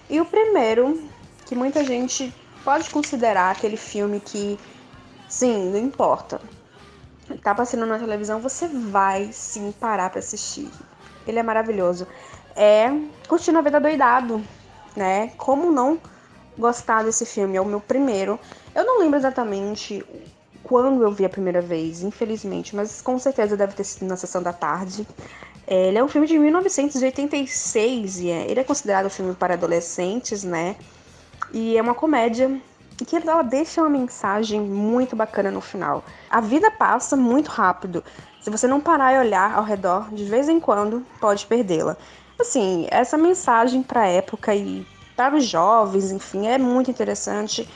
E 0.09 0.19
o 0.21 0.25
primeiro, 0.25 1.01
que 1.45 1.55
muita 1.55 1.83
gente 1.83 2.33
pode 2.63 2.89
considerar 2.89 3.51
aquele 3.51 3.77
filme 3.77 4.19
que, 4.19 4.59
sim, 5.27 5.71
não 5.71 5.79
importa. 5.79 6.39
Tá 7.41 7.55
passando 7.55 7.85
na 7.85 7.97
televisão, 7.97 8.39
você 8.39 8.67
vai 8.67 9.31
sim 9.31 9.73
parar 9.79 10.09
para 10.09 10.19
assistir. 10.19 10.69
Ele 11.25 11.39
é 11.39 11.43
maravilhoso. 11.43 12.07
É 12.55 12.89
Curtindo 13.27 13.57
a 13.57 13.61
Vida 13.61 13.79
Doidado, 13.79 14.43
né? 14.95 15.31
Como 15.37 15.71
não 15.71 15.99
gostar 16.57 17.03
desse 17.03 17.25
filme? 17.25 17.57
É 17.57 17.61
o 17.61 17.65
meu 17.65 17.79
primeiro. 17.79 18.39
Eu 18.75 18.85
não 18.85 18.99
lembro 18.99 19.17
exatamente 19.17 20.05
quando 20.63 21.03
eu 21.03 21.11
vi 21.11 21.25
a 21.25 21.29
primeira 21.29 21.61
vez, 21.61 22.01
infelizmente, 22.01 22.75
mas 22.75 23.01
com 23.01 23.19
certeza 23.19 23.57
deve 23.57 23.73
ter 23.73 23.83
sido 23.83 24.07
na 24.07 24.15
sessão 24.15 24.41
da 24.41 24.53
tarde. 24.53 25.05
É, 25.67 25.89
ele 25.89 25.97
é 25.97 26.03
um 26.03 26.07
filme 26.07 26.27
de 26.27 26.37
1986 26.37 28.19
e 28.19 28.29
é, 28.29 28.49
ele 28.49 28.59
é 28.59 28.63
considerado 28.63 29.07
um 29.07 29.09
filme 29.09 29.33
para 29.33 29.53
adolescentes, 29.53 30.43
né? 30.43 30.75
E 31.53 31.77
é 31.77 31.81
uma 31.81 31.93
comédia 31.93 32.59
que 33.05 33.15
ela 33.15 33.41
deixa 33.41 33.81
uma 33.81 33.89
mensagem 33.89 34.61
muito 34.61 35.15
bacana 35.15 35.51
no 35.51 35.61
final. 35.61 36.03
A 36.29 36.39
vida 36.39 36.71
passa 36.71 37.15
muito 37.15 37.49
rápido. 37.49 38.03
Se 38.39 38.49
você 38.49 38.67
não 38.67 38.79
parar 38.79 39.13
e 39.13 39.19
olhar 39.19 39.55
ao 39.55 39.63
redor, 39.63 40.13
de 40.13 40.23
vez 40.25 40.47
em 40.49 40.59
quando, 40.59 41.05
pode 41.19 41.45
perdê-la. 41.45 41.97
Assim, 42.39 42.87
essa 42.89 43.17
mensagem 43.17 43.83
para 43.83 44.01
a 44.01 44.07
época 44.07 44.53
e 44.53 44.85
para 45.15 45.35
os 45.35 45.45
jovens, 45.45 46.11
enfim, 46.11 46.47
é 46.47 46.57
muito 46.57 46.89
interessante. 46.89 47.67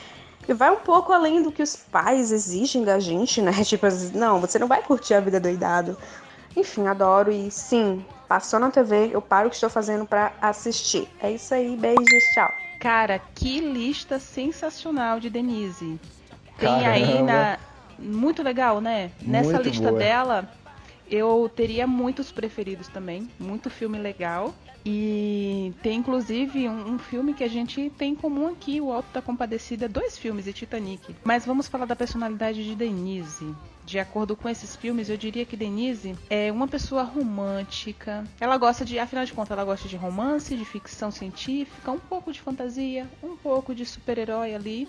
E 0.48 0.54
vai 0.54 0.70
um 0.70 0.76
pouco 0.76 1.12
além 1.12 1.42
do 1.42 1.52
que 1.52 1.62
os 1.62 1.76
pais 1.76 2.32
exigem 2.32 2.82
da 2.82 2.98
gente, 2.98 3.42
né? 3.42 3.52
Tipo, 3.62 3.86
não, 4.14 4.40
você 4.40 4.58
não 4.58 4.66
vai 4.66 4.82
curtir 4.82 5.12
a 5.12 5.20
vida 5.20 5.38
doidado. 5.38 5.96
Enfim, 6.56 6.86
adoro 6.86 7.30
e 7.30 7.50
sim, 7.50 8.04
passou 8.26 8.58
na 8.58 8.70
TV, 8.70 9.10
eu 9.12 9.20
paro 9.20 9.46
o 9.46 9.50
que 9.50 9.56
estou 9.56 9.68
fazendo 9.68 10.06
para 10.06 10.32
assistir. 10.40 11.06
É 11.20 11.30
isso 11.30 11.52
aí, 11.52 11.76
beijos, 11.76 12.24
tchau. 12.32 12.52
Cara, 12.80 13.20
que 13.34 13.60
lista 13.60 14.18
sensacional 14.18 15.20
de 15.20 15.28
Denise. 15.28 16.00
Tem 16.58 16.80
Caramba. 16.80 16.90
aí 16.90 17.22
na. 17.22 17.58
Muito 17.98 18.42
legal, 18.42 18.80
né? 18.80 19.10
Nessa 19.20 19.54
Muito 19.54 19.68
lista 19.68 19.88
boa. 19.88 19.98
dela, 19.98 20.48
eu 21.10 21.50
teria 21.54 21.86
muitos 21.86 22.30
preferidos 22.30 22.88
também. 22.88 23.28
Muito 23.38 23.68
filme 23.68 23.98
legal. 23.98 24.54
E 24.84 25.72
tem 25.82 25.98
inclusive 25.98 26.68
um, 26.68 26.94
um 26.94 26.98
filme 26.98 27.34
que 27.34 27.44
a 27.44 27.48
gente 27.48 27.90
tem 27.98 28.12
em 28.12 28.14
comum 28.14 28.48
aqui, 28.48 28.80
O 28.80 28.92
Alto 28.92 29.12
da 29.12 29.20
Compadecida, 29.20 29.88
dois 29.88 30.16
filmes 30.16 30.46
e 30.46 30.52
Titanic. 30.52 31.14
Mas 31.24 31.44
vamos 31.44 31.68
falar 31.68 31.84
da 31.84 31.96
personalidade 31.96 32.64
de 32.64 32.74
Denise. 32.74 33.54
De 33.84 33.98
acordo 33.98 34.36
com 34.36 34.48
esses 34.48 34.76
filmes, 34.76 35.08
eu 35.08 35.16
diria 35.16 35.46
que 35.46 35.56
Denise 35.56 36.14
é 36.28 36.52
uma 36.52 36.68
pessoa 36.68 37.02
romântica. 37.02 38.24
Ela 38.38 38.58
gosta 38.58 38.84
de, 38.84 38.98
afinal 38.98 39.24
de 39.24 39.32
contas, 39.32 39.52
ela 39.52 39.64
gosta 39.64 39.88
de 39.88 39.96
romance, 39.96 40.54
de 40.54 40.64
ficção 40.64 41.10
científica, 41.10 41.90
um 41.90 41.98
pouco 41.98 42.30
de 42.30 42.40
fantasia, 42.40 43.08
um 43.22 43.34
pouco 43.36 43.74
de 43.74 43.86
super-herói 43.86 44.54
ali. 44.54 44.86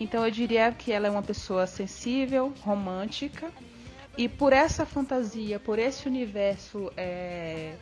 Então 0.00 0.24
eu 0.24 0.30
diria 0.30 0.70
que 0.70 0.92
ela 0.92 1.08
é 1.08 1.10
uma 1.10 1.22
pessoa 1.22 1.66
sensível, 1.66 2.52
romântica. 2.62 3.50
E 4.16 4.28
por 4.28 4.52
essa 4.52 4.86
fantasia, 4.86 5.58
por 5.58 5.78
esse 5.78 6.06
universo 6.08 6.92
é, 6.96 7.74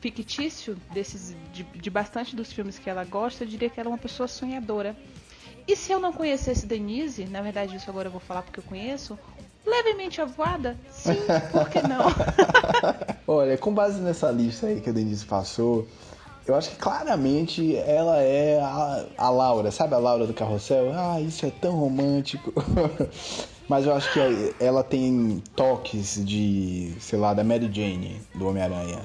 fictício 0.00 0.76
desses, 0.92 1.36
de, 1.52 1.62
de 1.62 1.90
bastante 1.90 2.34
dos 2.34 2.52
filmes 2.52 2.78
que 2.78 2.88
ela 2.88 3.04
gosta, 3.04 3.44
eu 3.44 3.48
diria 3.48 3.70
que 3.70 3.78
ela 3.78 3.88
é 3.88 3.92
uma 3.92 3.98
pessoa 3.98 4.26
sonhadora. 4.26 4.96
E 5.66 5.76
se 5.76 5.92
eu 5.92 6.00
não 6.00 6.12
conhecesse 6.12 6.66
Denise, 6.66 7.24
na 7.26 7.40
verdade 7.40 7.76
isso 7.76 7.88
agora 7.88 8.08
eu 8.08 8.12
vou 8.12 8.20
falar 8.20 8.42
porque 8.42 8.58
eu 8.58 8.64
conheço, 8.64 9.18
levemente 9.64 10.20
avoada, 10.20 10.76
sim, 10.90 11.14
por 11.52 11.68
que 11.68 11.80
não? 11.82 12.06
Olha, 13.26 13.56
com 13.56 13.72
base 13.72 14.00
nessa 14.00 14.30
lista 14.30 14.66
aí 14.66 14.80
que 14.80 14.90
a 14.90 14.92
Denise 14.92 15.24
passou, 15.24 15.86
eu 16.46 16.56
acho 16.56 16.70
que 16.70 16.76
claramente 16.76 17.76
ela 17.76 18.20
é 18.20 18.60
a, 18.60 19.06
a 19.16 19.30
Laura, 19.30 19.70
sabe 19.70 19.94
a 19.94 19.98
Laura 19.98 20.26
do 20.26 20.34
Carrossel? 20.34 20.92
Ah, 20.92 21.20
isso 21.20 21.46
é 21.46 21.50
tão 21.50 21.76
romântico. 21.76 22.52
Mas 23.68 23.86
eu 23.86 23.94
acho 23.94 24.12
que 24.12 24.54
ela 24.58 24.82
tem 24.82 25.42
toques 25.54 26.22
de, 26.24 26.94
sei 26.98 27.18
lá, 27.18 27.32
da 27.32 27.44
Mary 27.44 27.70
Jane, 27.72 28.20
do 28.34 28.48
Homem-Aranha. 28.48 29.00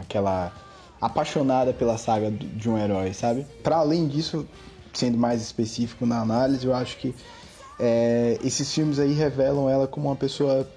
Aquela 0.00 0.52
apaixonada 1.00 1.72
pela 1.72 1.96
saga 1.96 2.30
de 2.30 2.68
um 2.68 2.76
herói, 2.76 3.14
sabe? 3.14 3.46
Para 3.62 3.76
além 3.76 4.06
disso, 4.06 4.46
sendo 4.92 5.16
mais 5.16 5.40
específico 5.40 6.04
na 6.04 6.20
análise, 6.20 6.66
eu 6.66 6.74
acho 6.74 6.98
que 6.98 7.14
é, 7.78 8.38
esses 8.44 8.72
filmes 8.72 8.98
aí 8.98 9.12
revelam 9.12 9.68
ela 9.68 9.86
como 9.86 10.08
uma 10.08 10.16
pessoa 10.16 10.68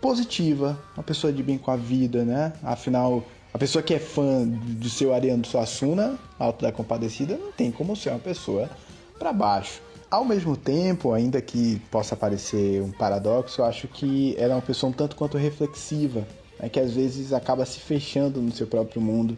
positiva, 0.00 0.78
uma 0.96 1.02
pessoa 1.02 1.32
de 1.32 1.42
bem 1.42 1.58
com 1.58 1.70
a 1.70 1.76
vida, 1.76 2.24
né? 2.24 2.52
Afinal, 2.62 3.22
a 3.52 3.58
pessoa 3.58 3.82
que 3.82 3.94
é 3.94 3.98
fã 3.98 4.46
do 4.46 4.88
seu 4.88 5.14
Ariano 5.14 5.44
Suassuna, 5.44 6.18
Alto 6.38 6.62
da 6.62 6.72
Compadecida, 6.72 7.36
não 7.36 7.52
tem 7.52 7.70
como 7.70 7.94
ser 7.94 8.10
uma 8.10 8.18
pessoa 8.18 8.70
para 9.18 9.32
baixo. 9.32 9.80
Ao 10.10 10.24
mesmo 10.24 10.56
tempo, 10.56 11.12
ainda 11.12 11.40
que 11.40 11.80
possa 11.90 12.14
parecer 12.14 12.80
um 12.80 12.92
paradoxo, 12.92 13.60
eu 13.60 13.64
acho 13.64 13.88
que 13.88 14.34
ela 14.38 14.52
é 14.52 14.56
uma 14.56 14.62
pessoa 14.62 14.90
um 14.90 14.92
tanto 14.92 15.16
quanto 15.16 15.36
reflexiva, 15.36 16.26
né? 16.58 16.68
que 16.68 16.80
às 16.80 16.92
vezes 16.92 17.32
acaba 17.32 17.64
se 17.64 17.80
fechando 17.80 18.40
no 18.40 18.52
seu 18.52 18.66
próprio 18.66 19.00
mundo 19.00 19.36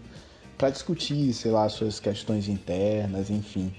para 0.56 0.70
discutir, 0.70 1.32
sei 1.32 1.50
lá, 1.50 1.68
suas 1.68 2.00
questões 2.00 2.48
internas, 2.48 3.30
enfim. 3.30 3.72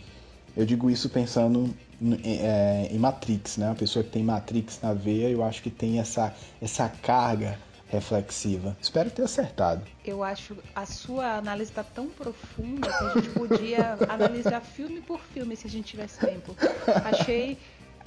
Eu 0.56 0.66
digo 0.66 0.90
isso 0.90 1.10
pensando 1.10 1.74
em, 2.02 2.18
é, 2.24 2.88
em 2.92 2.98
Matrix, 2.98 3.58
né? 3.58 3.68
Uma 3.68 3.76
pessoa 3.76 4.04
que 4.04 4.12
tem 4.12 4.24
Matrix 4.24 4.80
na 4.82 4.94
veia, 4.94 5.30
eu 5.30 5.44
acho 5.44 5.62
que 5.62 5.70
tem 5.70 6.00
essa, 6.00 6.34
essa 6.62 6.88
carga 6.88 7.60
reflexiva. 7.90 8.78
Espero 8.80 9.10
ter 9.10 9.24
acertado. 9.24 9.82
Eu 10.06 10.24
acho 10.24 10.56
a 10.76 10.86
sua 10.86 11.38
análise 11.38 11.72
está 11.72 11.84
tão 11.84 12.08
profunda 12.08 12.88
que 12.88 13.04
a 13.04 13.14
gente 13.16 13.30
podia 13.30 13.98
analisar 14.08 14.62
filme 14.62 15.02
por 15.02 15.20
filme 15.20 15.56
se 15.56 15.68
a 15.68 15.70
gente 15.70 15.88
tivesse 15.88 16.20
tempo. 16.20 16.56
Achei. 17.04 17.58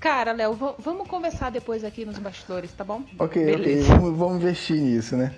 Cara, 0.03 0.33
Léo, 0.33 0.55
va- 0.55 0.75
vamos 0.81 1.07
conversar 1.07 1.51
depois 1.51 1.85
aqui 1.85 2.05
nos 2.05 2.19
bastidores, 2.19 2.73
tá 2.73 2.83
bom? 2.83 3.05
Ok, 3.21 3.45
Beleza. 3.45 3.87
ok, 3.87 4.01
vamos, 4.01 4.19
vamos 4.19 4.37
investir 4.43 4.77
nisso, 4.81 5.17
né? 5.17 5.33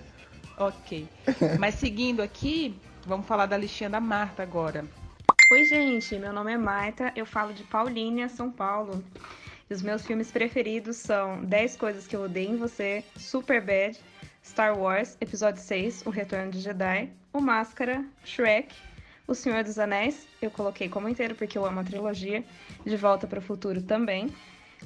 Ok. 0.57 1.07
Mas 1.61 1.75
seguindo 1.75 2.23
aqui, 2.23 2.75
vamos 3.05 3.27
falar 3.27 3.45
da 3.45 3.59
listinha 3.59 3.91
da 3.91 4.01
Marta 4.01 4.43
agora. 4.43 4.87
Oi, 5.51 5.65
gente, 5.65 6.19
meu 6.19 6.33
nome 6.33 6.51
é 6.55 6.57
Marta, 6.57 7.13
eu 7.15 7.27
falo 7.27 7.53
de 7.53 7.63
Paulínia, 7.65 8.27
São 8.31 8.51
Paulo. 8.51 9.05
E 9.69 9.75
os 9.75 9.83
meus 9.83 10.07
filmes 10.07 10.33
preferidos 10.33 10.97
são 10.97 11.45
10 11.45 11.77
Coisas 11.77 12.07
que 12.07 12.17
Eu 12.17 12.23
Odeio 12.23 12.53
em 12.53 12.57
Você, 12.57 13.05
Superbad, 13.19 13.99
Star 14.43 14.79
Wars, 14.79 15.19
Episódio 15.21 15.61
6, 15.63 16.07
O 16.07 16.11
Retorno 16.11 16.51
de 16.51 16.61
Jedi, 16.61 17.11
O 17.35 17.41
Máscara, 17.41 18.03
Shrek, 18.25 18.75
O 19.29 19.35
Senhor 19.35 19.63
dos 19.63 19.79
Anéis, 19.79 20.27
eu 20.41 20.51
coloquei 20.51 20.89
como 20.89 21.07
inteiro 21.07 21.35
porque 21.35 21.59
eu 21.59 21.67
amo 21.67 21.81
a 21.81 21.85
trilogia, 21.85 22.43
De 22.85 22.97
Volta 22.97 23.27
para 23.27 23.39
o 23.39 23.43
Futuro 23.43 23.83
também, 23.83 24.31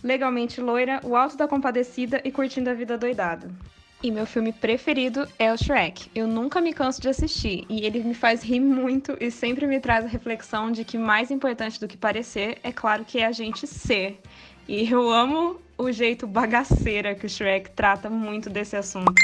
Legalmente 0.03 0.61
Loira, 0.61 1.01
O 1.05 1.17
Alto 1.17 1.37
da 1.37 1.49
Compadecida 1.49 2.21
e 2.25 2.31
Curtindo 2.31 2.71
a 2.71 2.75
Vida 2.75 2.97
Doidado. 2.97 3.51
E 4.01 4.13
meu 4.13 4.27
filme 4.27 4.53
preferido 4.53 5.27
é 5.39 5.53
o 5.53 5.57
Shrek. 5.57 6.09
Eu 6.15 6.29
nunca 6.29 6.61
me 6.61 6.73
canso 6.73 7.01
de 7.01 7.09
assistir 7.09 7.67
e 7.69 7.85
ele 7.85 8.05
me 8.05 8.15
faz 8.15 8.45
rir 8.45 8.61
muito 8.61 9.17
e 9.21 9.29
sempre 9.29 9.67
me 9.67 9.81
traz 9.81 10.05
a 10.05 10.09
reflexão 10.09 10.71
de 10.71 10.85
que 10.85 10.97
mais 10.97 11.33
importante 11.33 11.81
do 11.81 11.89
que 11.89 11.97
parecer 11.97 12.59
é 12.63 12.71
claro 12.71 13.05
que 13.05 13.19
é 13.19 13.27
a 13.27 13.33
gente 13.33 13.67
ser. 13.67 14.21
E 14.69 14.89
eu 14.89 15.11
amo 15.11 15.61
o 15.77 15.91
jeito 15.91 16.29
bagaceira 16.29 17.15
que 17.15 17.27
o 17.27 17.29
Shrek 17.29 17.71
trata 17.71 18.09
muito 18.09 18.49
desse 18.49 18.77
assunto. 18.77 19.15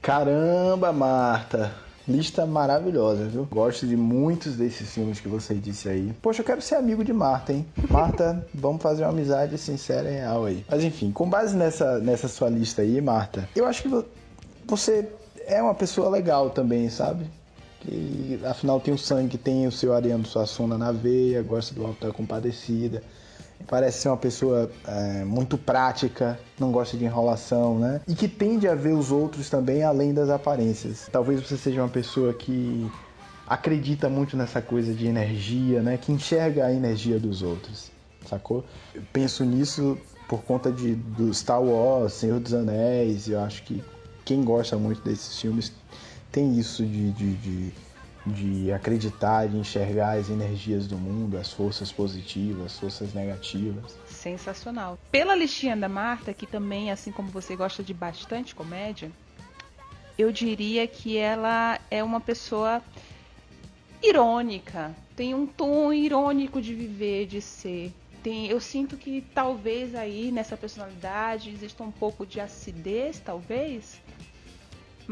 Caramba, 0.00 0.92
Marta! 0.92 1.91
Lista 2.08 2.44
maravilhosa, 2.44 3.24
viu? 3.26 3.46
Gosto 3.50 3.86
de 3.86 3.96
muitos 3.96 4.56
desses 4.56 4.90
filmes 4.92 5.20
que 5.20 5.28
você 5.28 5.54
disse 5.54 5.88
aí. 5.88 6.12
Poxa, 6.20 6.40
eu 6.40 6.44
quero 6.44 6.60
ser 6.60 6.74
amigo 6.74 7.04
de 7.04 7.12
Marta, 7.12 7.52
hein? 7.52 7.64
Marta, 7.88 8.44
vamos 8.52 8.82
fazer 8.82 9.04
uma 9.04 9.10
amizade 9.10 9.56
sincera 9.56 10.10
e 10.10 10.14
real 10.14 10.44
aí. 10.44 10.64
Mas 10.68 10.82
enfim, 10.82 11.12
com 11.12 11.28
base 11.30 11.56
nessa, 11.56 11.98
nessa 12.00 12.26
sua 12.26 12.48
lista 12.48 12.82
aí, 12.82 13.00
Marta, 13.00 13.48
eu 13.54 13.64
acho 13.66 13.82
que 13.82 13.88
vo- 13.88 14.04
você 14.66 15.08
é 15.46 15.62
uma 15.62 15.74
pessoa 15.74 16.08
legal 16.08 16.50
também, 16.50 16.88
sabe? 16.90 17.24
Que 17.80 18.40
afinal 18.44 18.80
tem 18.80 18.92
o 18.94 18.98
sangue, 18.98 19.38
tem 19.38 19.66
o 19.66 19.72
seu 19.72 19.92
Ariano 19.94 20.24
Suassuna 20.26 20.76
na 20.78 20.90
veia, 20.92 21.42
gosta 21.42 21.74
do 21.74 21.84
Alto 21.86 22.06
da 22.06 22.12
Compadecida. 22.12 23.02
Parece 23.66 24.00
ser 24.00 24.08
uma 24.08 24.16
pessoa 24.16 24.70
é, 24.86 25.24
muito 25.24 25.56
prática, 25.56 26.38
não 26.58 26.70
gosta 26.72 26.96
de 26.96 27.04
enrolação, 27.04 27.78
né? 27.78 28.00
E 28.06 28.14
que 28.14 28.28
tende 28.28 28.68
a 28.68 28.74
ver 28.74 28.94
os 28.94 29.10
outros 29.10 29.48
também 29.48 29.82
além 29.82 30.12
das 30.12 30.30
aparências. 30.30 31.08
Talvez 31.10 31.40
você 31.40 31.56
seja 31.56 31.82
uma 31.82 31.88
pessoa 31.88 32.32
que 32.32 32.90
acredita 33.46 34.08
muito 34.08 34.36
nessa 34.36 34.62
coisa 34.62 34.92
de 34.92 35.06
energia, 35.06 35.82
né? 35.82 35.96
Que 35.96 36.12
enxerga 36.12 36.66
a 36.66 36.72
energia 36.72 37.18
dos 37.18 37.42
outros, 37.42 37.90
sacou? 38.26 38.64
Eu 38.94 39.02
penso 39.12 39.44
nisso 39.44 39.98
por 40.28 40.42
conta 40.42 40.72
de, 40.72 40.94
do 40.94 41.32
Star 41.34 41.62
Wars, 41.62 42.14
Senhor 42.14 42.40
dos 42.40 42.54
Anéis. 42.54 43.28
Eu 43.28 43.40
acho 43.40 43.62
que 43.64 43.82
quem 44.24 44.42
gosta 44.42 44.76
muito 44.76 45.02
desses 45.02 45.38
filmes 45.38 45.72
tem 46.30 46.58
isso 46.58 46.84
de, 46.84 47.10
de, 47.12 47.34
de, 47.34 47.72
de 48.24 48.72
acreditar, 48.72 49.48
de 49.48 49.56
enxergar 49.56 50.18
as 50.18 50.30
energias 50.30 50.86
do 50.86 50.96
mundo, 50.96 51.36
as 51.36 51.52
forças 51.52 51.90
positivas, 51.90 52.66
as 52.66 52.78
forças 52.78 53.12
negativas. 53.12 53.98
Sensacional. 54.06 54.98
Pela 55.10 55.34
listinha 55.34 55.76
da 55.76 55.88
Marta, 55.88 56.32
que 56.32 56.46
também, 56.46 56.90
assim 56.90 57.10
como 57.10 57.28
você 57.28 57.56
gosta 57.56 57.82
de 57.82 57.92
bastante 57.92 58.54
comédia, 58.54 59.10
eu 60.16 60.30
diria 60.30 60.86
que 60.86 61.16
ela 61.16 61.80
é 61.90 62.02
uma 62.04 62.20
pessoa 62.20 62.82
irônica, 64.02 64.94
tem 65.16 65.34
um 65.34 65.46
tom 65.46 65.92
irônico 65.92 66.60
de 66.60 66.74
viver, 66.74 67.26
de 67.26 67.40
ser. 67.40 67.92
Tem, 68.22 68.46
eu 68.46 68.60
sinto 68.60 68.96
que 68.96 69.24
talvez 69.34 69.94
aí 69.96 70.30
nessa 70.30 70.56
personalidade 70.56 71.50
exista 71.50 71.82
um 71.82 71.90
pouco 71.90 72.24
de 72.24 72.40
acidez, 72.40 73.18
talvez. 73.18 74.00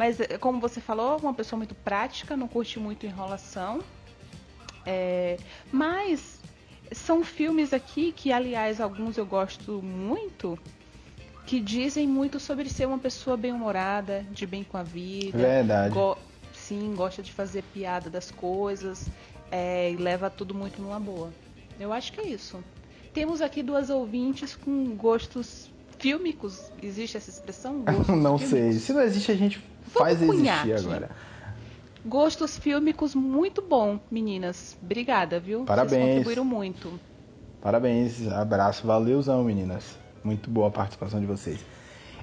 Mas 0.00 0.18
eh, 0.18 0.38
como 0.38 0.58
você 0.58 0.80
falou, 0.80 1.18
uma 1.18 1.34
pessoa 1.34 1.58
muito 1.58 1.74
prática, 1.74 2.34
não 2.34 2.48
curte 2.48 2.80
muito 2.80 3.04
enrolação. 3.04 3.80
É, 4.86 5.36
mas 5.70 6.40
são 6.90 7.22
filmes 7.22 7.74
aqui 7.74 8.10
que, 8.10 8.32
aliás, 8.32 8.80
alguns 8.80 9.18
eu 9.18 9.26
gosto 9.26 9.82
muito, 9.82 10.58
que 11.44 11.60
dizem 11.60 12.08
muito 12.08 12.40
sobre 12.40 12.70
ser 12.70 12.86
uma 12.86 12.96
pessoa 12.98 13.36
bem-humorada, 13.36 14.24
de 14.30 14.46
bem 14.46 14.64
com 14.64 14.78
a 14.78 14.82
vida. 14.82 15.36
Verdade. 15.36 15.92
Go 15.92 16.16
sim, 16.54 16.94
gosta 16.96 17.22
de 17.22 17.30
fazer 17.30 17.62
piada 17.64 18.08
das 18.08 18.30
coisas 18.30 19.06
é, 19.50 19.92
e 19.92 19.96
leva 19.96 20.30
tudo 20.30 20.54
muito 20.54 20.80
numa 20.80 20.98
boa. 20.98 21.30
Eu 21.78 21.92
acho 21.92 22.10
que 22.14 22.22
é 22.22 22.26
isso. 22.26 22.64
Temos 23.12 23.42
aqui 23.42 23.62
duas 23.62 23.90
ouvintes 23.90 24.56
com 24.56 24.96
gostos 24.96 25.68
fílmicos. 25.98 26.72
Existe 26.82 27.18
essa 27.18 27.28
expressão? 27.28 27.84
Não 28.08 28.38
fílmicos? 28.38 28.48
sei. 28.48 28.72
Se 28.72 28.94
não 28.94 29.02
existe, 29.02 29.30
a 29.30 29.36
gente 29.36 29.69
faz 29.82 30.20
existir 30.22 30.72
agora. 30.74 31.10
Gostos 32.04 32.58
fílmicos 32.58 33.14
muito 33.14 33.60
bom, 33.62 34.00
meninas. 34.10 34.76
Obrigada, 34.82 35.38
viu? 35.38 35.64
Parabéns. 35.64 35.90
Vocês 35.92 36.08
contribuíram 36.14 36.44
muito. 36.44 36.98
Parabéns, 37.60 38.26
abraço, 38.28 38.86
valeuzão, 38.86 39.44
meninas. 39.44 39.98
Muito 40.24 40.48
boa 40.50 40.68
a 40.68 40.70
participação 40.70 41.20
de 41.20 41.26
vocês. 41.26 41.60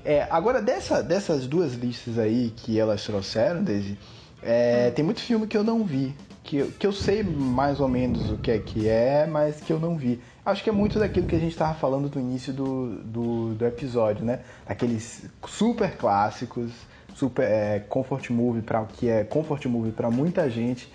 É, 0.04 0.26
agora, 0.32 0.62
dessa, 0.62 1.04
dessas 1.04 1.46
duas 1.48 1.74
listas 1.74 2.18
aí 2.18 2.52
que 2.56 2.80
elas 2.80 3.04
trouxeram, 3.04 3.64
Daisy, 3.64 3.98
é, 4.42 4.90
tem 4.92 5.04
muito 5.06 5.20
filme 5.22 5.46
que 5.46 5.58
eu 5.58 5.64
não 5.64 5.84
vi. 5.84 6.16
Que, 6.44 6.58
eu- 6.58 6.72
que 6.72 6.88
eu 6.88 6.94
sei 6.94 7.22
mais 7.24 7.80
ou 7.80 7.90
menos 7.90 8.32
o 8.32 8.38
que 8.38 8.50
é 8.52 8.58
que 8.58 8.88
é, 8.88 9.28
mas 9.28 9.60
que 9.60 9.72
eu 9.72 9.80
não 9.80 9.98
vi. 9.98 10.20
Acho 10.46 10.64
que 10.64 10.70
é 10.70 10.74
muito 10.74 10.98
daquilo 10.98 11.28
que 11.28 11.36
a 11.36 11.40
gente 11.40 11.52
estava 11.52 11.74
falando 11.74 12.10
no 12.16 12.22
início 12.22 12.54
do, 12.54 12.96
do, 13.04 13.54
do 13.56 13.66
episódio, 13.66 14.24
né? 14.26 14.40
Aqueles 14.66 15.26
super 15.46 15.98
clássicos, 15.98 16.72
super 17.18 17.44
é, 17.50 17.80
comfort 17.80 18.30
movie 18.30 18.62
para 18.62 18.82
o 18.82 18.86
que 18.86 19.10
é 19.10 19.24
comfort 19.24 19.66
movie 19.66 19.92
para 19.92 20.12
muita 20.12 20.48
gente, 20.50 20.88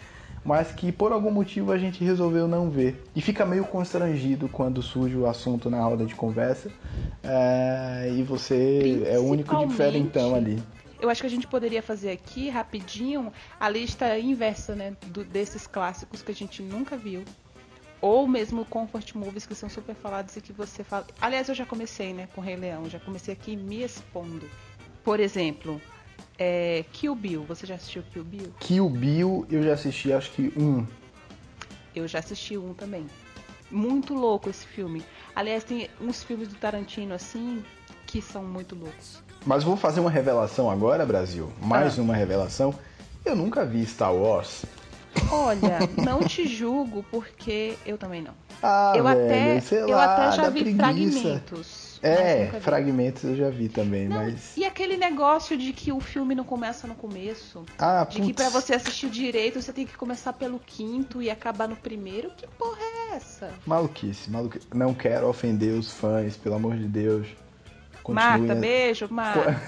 mas 0.45 0.71
que 0.73 0.93
por 0.93 1.11
algum 1.13 1.31
motivo 1.33 1.73
a 1.73 1.79
gente 1.79 2.05
resolveu 2.05 2.47
não 2.47 2.71
ver. 2.71 3.03
E 3.15 3.21
fica 3.21 3.45
meio 3.45 3.65
constrangido 3.65 4.49
quando 4.49 4.81
surge 4.83 5.17
o 5.17 5.27
assunto 5.27 5.69
na 5.69 5.81
roda 5.83 6.05
de 6.05 6.15
conversa 6.15 6.71
é, 7.25 8.13
e 8.17 8.23
você 8.23 9.03
é 9.07 9.19
o 9.19 9.25
único 9.25 9.57
diferentão 9.57 10.35
ali. 10.35 10.63
Eu 11.01 11.11
acho 11.11 11.21
que 11.21 11.27
a 11.27 11.31
gente 11.31 11.49
poderia 11.49 11.83
fazer 11.83 12.13
aqui, 12.13 12.49
rapidinho, 12.49 13.33
a 13.59 13.69
lista 13.69 14.17
inversa, 14.19 14.77
né? 14.77 14.97
do- 15.09 15.25
desses 15.25 15.67
clássicos 15.67 16.23
que 16.23 16.31
a 16.31 16.35
gente 16.35 16.63
nunca 16.63 16.97
viu. 16.97 17.25
Ou 18.01 18.27
mesmo 18.29 18.65
comfort 18.65 19.15
movies 19.15 19.45
que 19.47 19.55
são 19.55 19.69
super 19.69 19.95
falados 19.97 20.37
e 20.37 20.41
que 20.41 20.53
você 20.53 20.83
fala. 20.85 21.07
Aliás, 21.21 21.49
eu 21.49 21.55
já 21.55 21.65
comecei, 21.67 22.13
né, 22.13 22.29
com 22.35 22.41
Rei 22.41 22.57
Leão. 22.57 22.89
Já 22.89 22.99
comecei 23.01 23.33
aqui 23.35 23.57
me 23.57 23.83
expondo. 23.83 24.49
Por 25.05 25.19
exemplo, 25.21 25.81
é, 26.39 26.85
Kill 26.93 27.15
Bill. 27.15 27.45
Você 27.45 27.67
já 27.67 27.75
assistiu 27.75 28.03
Kill 28.13 28.25
Bill? 28.25 28.53
Kill 28.61 28.89
Bill 28.89 29.47
eu 29.51 29.63
já 29.63 29.75
assisti 29.75 30.13
acho 30.13 30.31
que 30.33 30.53
um. 30.57 30.87
Eu 31.95 32.09
já 32.09 32.19
assisti 32.19 32.57
um 32.57 32.75
também. 32.75 33.07
Muito 33.71 34.15
louco 34.15 34.51
esse 34.51 34.67
filme. 34.67 35.03
Aliás, 35.35 35.65
tem 35.65 35.89
uns 36.01 36.23
filmes 36.23 36.49
do 36.49 36.55
Tarantino 36.57 37.15
assim 37.15 37.63
que 38.07 38.21
são 38.21 38.45
muito 38.45 38.75
loucos. 38.75 39.23
Mas 39.47 39.65
vou 39.65 39.77
fazer 39.77 40.01
uma 40.01 40.11
revelação 40.11 40.71
agora, 40.71 41.05
Brasil. 41.07 41.51
Mais 41.61 41.99
uma 41.99 42.15
revelação. 42.15 42.75
Eu 43.25 43.35
nunca 43.35 43.65
vi 43.65 43.85
Star 43.87 44.15
Wars. 44.15 44.65
Olha, 45.31 45.79
não 46.05 46.21
te 46.21 46.47
julgo 46.47 47.05
porque 47.11 47.77
eu 47.87 47.97
também 47.97 48.23
não. 48.23 48.35
Ah, 48.63 48.93
eu 48.97 49.05
velho, 49.05 49.59
até, 49.59 49.83
eu 49.83 49.97
lá, 49.97 50.05
até 50.05 50.37
já 50.37 50.49
vi 50.49 50.61
preguiça. 50.63 51.21
fragmentos. 51.21 51.92
É, 52.03 52.61
fragmentos 52.61 53.23
eu 53.23 53.37
já 53.37 53.49
vi 53.49 53.69
também, 53.69 54.09
mas. 54.09 54.57
E 54.57 54.65
aquele 54.65 54.97
negócio 54.97 55.57
de 55.57 55.73
que 55.73 55.93
o 55.93 56.01
filme 56.01 56.35
não 56.35 56.45
começa 56.45 56.87
no 56.87 56.97
começo? 56.97 57.65
Ah, 57.79 58.05
de 58.05 58.17
que 58.17 58.33
putz. 58.33 58.37
pra 58.37 58.49
você 58.49 58.75
assistir 58.75 59.09
direito 59.09 59.63
você 59.63 59.73
tem 59.73 59.87
que 59.87 59.97
começar 59.97 60.33
pelo 60.33 60.59
quinto 60.59 61.23
e 61.23 61.31
acabar 61.31 61.69
no 61.69 61.77
primeiro? 61.77 62.31
Que 62.37 62.47
porra 62.59 62.81
é 62.81 63.17
essa? 63.17 63.51
Maluquice, 63.65 64.31
maluquice. 64.31 64.67
Não 64.75 64.93
quero 64.93 65.29
ofender 65.29 65.75
os 65.75 65.93
fãs, 65.93 66.37
pelo 66.37 66.57
amor 66.57 66.77
de 66.77 66.87
Deus. 66.87 67.29
Marta, 68.09 68.55
beijo, 68.57 69.07
Marta. 69.13 69.61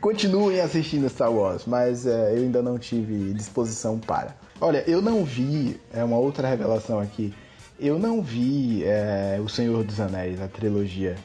Continuem 0.00 0.60
assistindo 0.60 1.08
Star 1.08 1.32
Wars, 1.32 1.64
mas 1.66 2.06
é, 2.06 2.36
eu 2.36 2.42
ainda 2.42 2.62
não 2.62 2.78
tive 2.78 3.32
disposição 3.34 3.98
para. 3.98 4.36
Olha, 4.60 4.84
eu 4.86 5.02
não 5.02 5.24
vi, 5.24 5.80
é 5.92 6.04
uma 6.04 6.18
outra 6.18 6.46
revelação 6.46 7.00
aqui, 7.00 7.34
eu 7.78 7.98
não 7.98 8.22
vi 8.22 8.84
é, 8.84 9.38
O 9.40 9.48
Senhor 9.48 9.84
dos 9.84 10.00
Anéis, 10.00 10.40
a 10.40 10.48
trilogia. 10.48 11.16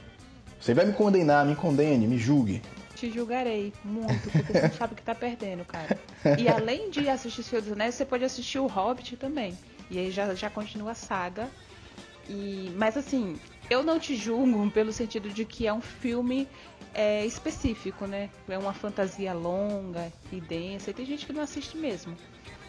Você 0.59 0.73
vai 0.73 0.85
me 0.85 0.93
condenar, 0.93 1.45
me 1.45 1.55
condene, 1.55 2.07
me 2.07 2.17
julgue. 2.17 2.61
Te 2.95 3.11
julgarei 3.11 3.71
muito, 3.85 4.29
porque 4.31 4.53
você 4.53 4.69
sabe 4.75 4.93
o 4.93 4.95
que 4.95 5.03
tá 5.03 5.13
perdendo, 5.13 5.63
cara. 5.63 5.97
E 6.37 6.49
além 6.49 6.89
de 6.89 7.07
assistir 7.07 7.43
Senhor 7.43 7.61
dos 7.61 7.71
Anéis, 7.71 7.95
você 7.95 8.05
pode 8.05 8.23
assistir 8.23 8.59
o 8.59 8.65
Hobbit 8.65 9.15
também. 9.17 9.57
E 9.89 9.99
aí 9.99 10.11
já, 10.11 10.33
já 10.33 10.49
continua 10.49 10.91
a 10.91 10.95
saga. 10.95 11.47
E, 12.27 12.71
mas 12.75 12.97
assim, 12.97 13.37
eu 13.69 13.83
não 13.83 13.99
te 13.99 14.15
julgo 14.15 14.69
pelo 14.71 14.91
sentido 14.91 15.29
de 15.29 15.45
que 15.45 15.67
é 15.67 15.73
um 15.73 15.81
filme 15.81 16.47
é, 16.93 17.25
específico, 17.25 18.05
né? 18.05 18.29
É 18.49 18.57
uma 18.57 18.73
fantasia 18.73 19.33
longa 19.33 20.11
e 20.31 20.41
densa. 20.41 20.89
E 20.89 20.93
tem 20.93 21.05
gente 21.05 21.25
que 21.25 21.33
não 21.33 21.43
assiste 21.43 21.77
mesmo. 21.77 22.17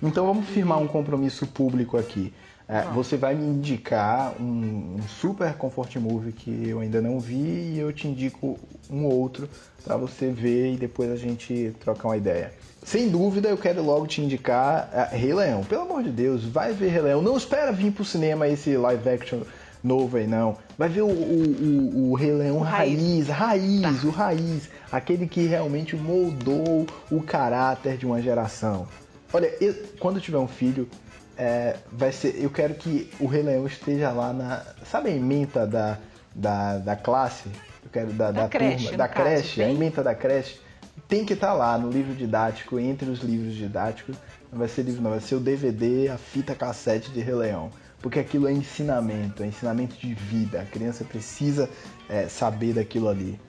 Então 0.02 0.26
vamos 0.26 0.46
firmar 0.48 0.78
um 0.78 0.86
compromisso 0.86 1.46
público 1.46 1.96
aqui. 1.96 2.32
É, 2.68 2.82
você 2.94 3.16
vai 3.16 3.34
me 3.34 3.44
indicar 3.44 4.34
um, 4.38 4.96
um 4.98 5.02
super 5.08 5.54
comfort 5.54 5.96
movie 5.96 6.32
que 6.32 6.68
eu 6.68 6.80
ainda 6.80 7.00
não 7.00 7.18
vi 7.18 7.72
e 7.74 7.78
eu 7.78 7.90
te 7.92 8.06
indico 8.06 8.58
um 8.90 9.06
outro 9.06 9.48
para 9.82 9.96
você 9.96 10.30
ver 10.30 10.74
e 10.74 10.76
depois 10.76 11.10
a 11.10 11.16
gente 11.16 11.74
trocar 11.80 12.08
uma 12.08 12.16
ideia. 12.16 12.52
Sem 12.84 13.08
dúvida, 13.08 13.48
eu 13.48 13.56
quero 13.56 13.82
logo 13.82 14.06
te 14.06 14.20
indicar 14.20 14.90
é, 14.92 15.16
Rei 15.16 15.32
Leão. 15.32 15.64
Pelo 15.64 15.82
amor 15.82 16.02
de 16.02 16.10
Deus, 16.10 16.44
vai 16.44 16.72
ver 16.72 16.90
Rei 16.90 17.02
Leão. 17.02 17.22
Não 17.22 17.36
espera 17.36 17.72
vir 17.72 17.90
pro 17.90 18.04
cinema 18.04 18.46
esse 18.46 18.76
live 18.76 19.08
action 19.08 19.40
novo 19.82 20.16
aí, 20.16 20.26
não. 20.26 20.56
Vai 20.76 20.88
ver 20.88 21.02
o, 21.02 21.08
o, 21.08 21.10
o, 21.10 22.10
o 22.10 22.14
Rei 22.14 22.32
Leão 22.32 22.60
raiz, 22.60 23.28
raiz, 23.28 24.04
o 24.04 24.10
raiz. 24.10 24.68
Aquele 24.92 25.26
que 25.26 25.46
realmente 25.46 25.96
moldou 25.96 26.86
o 27.10 27.22
caráter 27.22 27.96
de 27.96 28.06
uma 28.06 28.20
geração. 28.20 28.86
Olha, 29.32 29.52
eu- 29.60 29.74
quando 29.98 30.16
eu 30.16 30.22
tiver 30.22 30.38
um 30.38 30.48
filho, 30.48 30.88
é, 31.36 31.76
vai 31.92 32.12
ser. 32.12 32.34
Eu 32.42 32.50
quero 32.50 32.74
que 32.74 33.10
o 33.20 33.26
Rei 33.26 33.42
Leão 33.42 33.66
esteja 33.66 34.10
lá 34.10 34.32
na. 34.32 34.62
Sabe 34.90 35.10
a 35.10 35.12
ementa 35.12 35.66
da, 35.66 35.98
da, 36.34 36.78
da 36.78 36.96
classe? 36.96 37.48
Eu 37.84 37.90
quero 37.92 38.12
da, 38.12 38.30
Da 38.30 38.42
da 38.42 38.48
creche, 38.48 38.84
turma, 38.84 38.98
da 38.98 39.08
caso, 39.08 39.28
creche, 39.28 39.62
a 39.62 39.66
bem- 39.66 39.74
ementa 39.76 40.02
da 40.02 40.14
creche. 40.14 40.60
Tem 41.06 41.24
que 41.24 41.32
estar 41.32 41.54
lá 41.54 41.78
no 41.78 41.90
livro 41.90 42.14
didático, 42.14 42.78
entre 42.78 43.08
os 43.08 43.20
livros 43.20 43.54
didáticos. 43.54 44.16
Não 44.52 44.58
vai 44.58 44.68
ser 44.68 44.82
livro, 44.82 45.00
não, 45.02 45.10
vai 45.10 45.20
ser 45.20 45.36
o 45.36 45.40
DVD, 45.40 46.08
a 46.08 46.18
fita 46.18 46.54
cassete 46.54 47.10
de 47.10 47.20
Rei 47.20 47.34
Leão. 47.34 47.70
Porque 48.00 48.18
aquilo 48.18 48.46
é 48.46 48.52
ensinamento, 48.52 49.42
é 49.42 49.46
ensinamento 49.46 49.96
de 49.96 50.14
vida. 50.14 50.60
A 50.60 50.64
criança 50.64 51.04
precisa 51.04 51.68
é, 52.08 52.28
saber 52.28 52.74
daquilo 52.74 53.08
ali. 53.08 53.40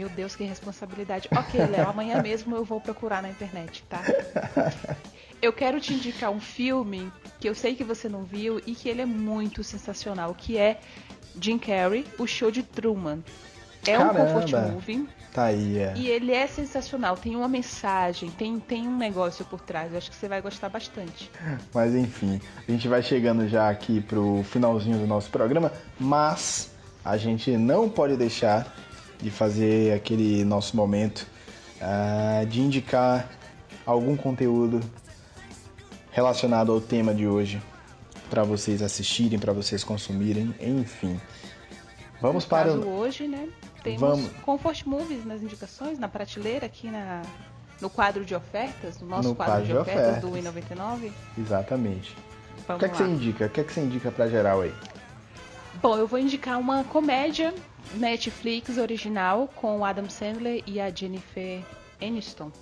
Meu 0.00 0.08
Deus, 0.08 0.34
que 0.34 0.44
responsabilidade. 0.44 1.28
Ok, 1.36 1.60
Léo, 1.66 1.86
amanhã 1.86 2.22
mesmo 2.22 2.56
eu 2.56 2.64
vou 2.64 2.80
procurar 2.80 3.20
na 3.20 3.28
internet, 3.28 3.84
tá? 3.86 4.00
Eu 5.42 5.52
quero 5.52 5.78
te 5.78 5.92
indicar 5.92 6.30
um 6.30 6.40
filme 6.40 7.10
que 7.38 7.48
eu 7.48 7.54
sei 7.54 7.74
que 7.74 7.82
você 7.82 8.10
não 8.10 8.24
viu 8.24 8.60
e 8.66 8.74
que 8.74 8.90
ele 8.90 9.00
é 9.00 9.06
muito 9.06 9.64
sensacional, 9.64 10.34
que 10.34 10.58
é 10.58 10.78
Jim 11.40 11.58
Carrey, 11.58 12.04
O 12.18 12.26
Show 12.26 12.50
de 12.50 12.62
Truman. 12.62 13.24
É 13.86 13.98
um 13.98 14.08
comfort 14.08 14.50
Caramba. 14.50 14.72
movie 14.72 15.08
Tá 15.32 15.44
aí, 15.44 15.78
é. 15.78 15.94
e 15.96 16.08
ele 16.08 16.32
é 16.32 16.46
sensacional. 16.46 17.16
Tem 17.16 17.36
uma 17.36 17.48
mensagem, 17.48 18.30
tem, 18.30 18.58
tem 18.60 18.86
um 18.86 18.96
negócio 18.98 19.44
por 19.46 19.60
trás. 19.60 19.92
Eu 19.92 19.98
acho 19.98 20.10
que 20.10 20.16
você 20.16 20.28
vai 20.28 20.42
gostar 20.42 20.68
bastante. 20.68 21.30
Mas 21.72 21.94
enfim, 21.94 22.38
a 22.68 22.70
gente 22.70 22.86
vai 22.86 23.02
chegando 23.02 23.48
já 23.48 23.70
aqui 23.70 24.02
pro 24.02 24.42
finalzinho 24.44 24.98
do 24.98 25.06
nosso 25.06 25.30
programa, 25.30 25.72
mas 25.98 26.70
a 27.04 27.16
gente 27.16 27.56
não 27.56 27.88
pode 27.88 28.16
deixar 28.16 28.66
de 29.22 29.30
fazer 29.30 29.94
aquele 29.94 30.44
nosso 30.44 30.76
momento 30.76 31.26
ah, 31.80 32.44
de 32.48 32.60
indicar 32.60 33.28
algum 33.84 34.16
conteúdo 34.16 34.80
relacionado 36.10 36.72
ao 36.72 36.80
tema 36.80 37.14
de 37.14 37.26
hoje 37.26 37.60
para 38.28 38.44
vocês 38.44 38.82
assistirem, 38.82 39.38
para 39.38 39.52
vocês 39.52 39.82
consumirem, 39.82 40.54
enfim. 40.60 41.20
Vamos 42.20 42.44
para 42.44 42.70
caso 42.70 42.82
o 42.82 42.98
hoje, 42.98 43.26
né? 43.26 43.48
Temos 43.82 44.00
Vamos. 44.00 44.30
Comfort 44.44 44.84
Movies 44.84 45.24
nas 45.24 45.42
indicações, 45.42 45.98
na 45.98 46.06
prateleira 46.08 46.66
aqui 46.66 46.90
na, 46.90 47.22
no 47.80 47.88
quadro 47.88 48.24
de 48.24 48.34
ofertas, 48.34 49.00
no 49.00 49.08
nosso 49.08 49.30
No 49.30 49.34
quadro, 49.34 49.64
de 49.64 49.76
ofertas, 49.76 50.18
ofertas. 50.24 50.52
do 50.52 50.60
I99? 50.60 51.10
Exatamente. 51.38 52.14
O 52.58 52.62
Vamos 52.68 52.80
que 52.80 52.84
é 52.84 52.88
que 52.88 52.96
você 52.98 53.04
indica? 53.04 53.46
O 53.46 53.48
que 53.48 53.60
é 53.60 53.64
que 53.64 53.72
você 53.72 53.80
indica 53.80 54.10
pra 54.10 54.28
geral 54.28 54.60
aí? 54.60 54.74
Bom, 55.82 55.96
eu 55.96 56.06
vou 56.06 56.18
indicar 56.18 56.58
uma 56.58 56.84
comédia 56.84 57.54
Netflix 57.94 58.76
original 58.76 59.48
com 59.56 59.78
o 59.78 59.84
Adam 59.84 60.08
Sandler 60.10 60.62
e 60.66 60.78
a 60.80 60.90
Jennifer 60.90 61.62
Aniston. 62.00 62.52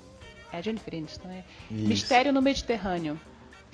É 0.53 0.59
a 0.59 0.61
Jennifer 0.61 0.95
Aniston, 0.95 1.29
é? 1.29 1.45
Isso. 1.71 1.89
Mistério 1.89 2.33
no 2.33 2.41
Mediterrâneo. 2.41 3.21